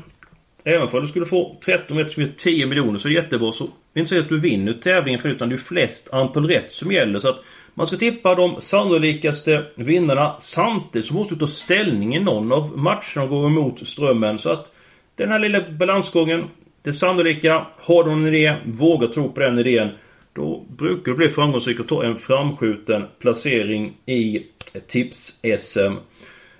även 0.64 0.88
om 0.88 1.00
du 1.00 1.06
skulle 1.06 1.26
få 1.26 1.56
13 1.64 1.98
rätt 1.98 2.12
som 2.12 2.22
ger 2.22 2.32
10 2.36 2.66
miljoner 2.66 2.98
så 2.98 3.08
är 3.08 3.12
det 3.12 3.20
jättebra. 3.20 3.52
Så 3.52 3.64
det 3.64 3.98
är 3.98 4.00
inte 4.00 4.14
så 4.14 4.20
att 4.20 4.28
du 4.28 4.40
vinner 4.40 4.72
tävlingen 4.72 5.20
för 5.20 5.28
utan 5.28 5.48
det 5.48 5.54
är 5.54 5.56
flest 5.56 6.12
antal 6.12 6.48
rätt 6.48 6.70
som 6.70 6.92
gäller. 6.92 7.18
Så 7.18 7.28
att 7.28 7.40
man 7.74 7.86
ska 7.86 7.96
tippa 7.96 8.34
de 8.34 8.60
sannolikaste 8.60 9.64
vinnarna. 9.74 10.36
Samtidigt 10.40 11.06
så 11.06 11.14
måste 11.14 11.34
du 11.34 11.38
ta 11.38 11.46
ställning 11.46 12.16
i 12.16 12.20
någon 12.20 12.52
av 12.52 12.78
matcherna 12.78 13.22
och 13.22 13.28
gå 13.28 13.46
emot 13.46 13.86
strömmen. 13.86 14.38
Så 14.38 14.50
att 14.50 14.72
den 15.20 15.32
här 15.32 15.38
lilla 15.38 15.70
balansgången. 15.70 16.48
Det 16.82 16.92
sannolika. 16.92 17.66
Har 17.78 18.04
du 18.04 18.10
en 18.10 18.26
idé, 18.26 18.56
våga 18.64 19.06
tro 19.06 19.32
på 19.32 19.40
den 19.40 19.58
idén. 19.58 19.88
Då 20.32 20.64
brukar 20.68 21.12
du 21.12 21.16
bli 21.16 21.28
framgångsrik 21.28 21.80
och 21.80 21.88
ta 21.88 22.04
en 22.04 22.16
framskjuten 22.16 23.06
placering 23.18 23.92
i 24.06 24.46
Tips-SM. 24.86 25.96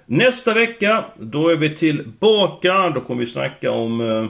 Nästa 0.07 0.55
vecka, 0.55 1.05
då 1.18 1.49
är 1.49 1.57
vi 1.57 1.77
tillbaka. 1.77 2.90
Då 2.90 3.01
kommer 3.01 3.20
vi 3.20 3.27
snacka 3.27 3.70
om 3.70 4.01
eh, 4.01 4.27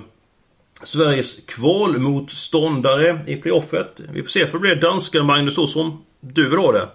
Sveriges 0.83 1.47
kvalmotståndare 1.47 3.21
i 3.27 3.37
playoffet. 3.37 4.01
Vi 4.13 4.23
får 4.23 4.29
se 4.29 4.47
för 4.47 4.53
det 4.53 4.61
blir 4.61 4.75
danskar 4.75 5.23
Magnus 5.23 5.55
så 5.55 5.67
som 5.67 6.05
du 6.21 6.49
vill 6.51 6.59
ha 6.59 6.73
det. 6.73 6.89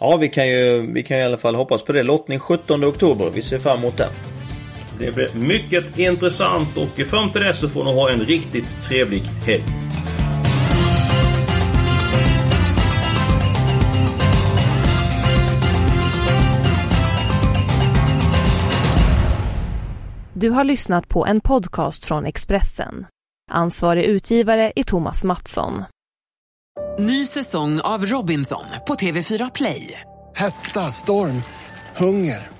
Ja, 0.00 0.16
vi 0.16 0.28
kan 0.28 0.48
ju 0.48 0.92
vi 0.92 1.02
kan 1.02 1.18
i 1.18 1.22
alla 1.22 1.36
fall 1.36 1.54
hoppas 1.54 1.82
på 1.82 1.92
det. 1.92 2.02
Lottning 2.02 2.38
17 2.38 2.84
oktober. 2.84 3.30
Vi 3.34 3.42
ser 3.42 3.58
fram 3.58 3.78
emot 3.78 3.96
den. 3.96 4.39
Det 5.00 5.14
blir 5.14 5.34
mycket 5.34 5.98
intressant 5.98 6.76
och 6.76 7.06
fram 7.06 7.32
till 7.32 7.40
dess 7.40 7.60
så 7.60 7.68
får 7.68 7.84
ni 7.84 7.94
ha 7.94 8.10
en 8.10 8.20
riktigt 8.20 8.82
trevlig 8.82 9.22
helg. 9.46 9.64
Du 20.34 20.50
har 20.50 20.64
lyssnat 20.64 21.08
på 21.08 21.26
en 21.26 21.40
podcast 21.40 22.04
från 22.04 22.26
Expressen. 22.26 23.06
Ansvarig 23.50 24.04
utgivare 24.04 24.72
är 24.76 24.82
Thomas 24.82 25.24
Mattsson. 25.24 25.84
Ny 26.98 27.26
säsong 27.26 27.80
av 27.80 28.04
Robinson 28.04 28.64
på 28.86 28.94
TV4 28.94 29.50
Play. 29.54 30.00
Hetta, 30.34 30.80
storm, 30.80 31.42
hunger. 31.96 32.59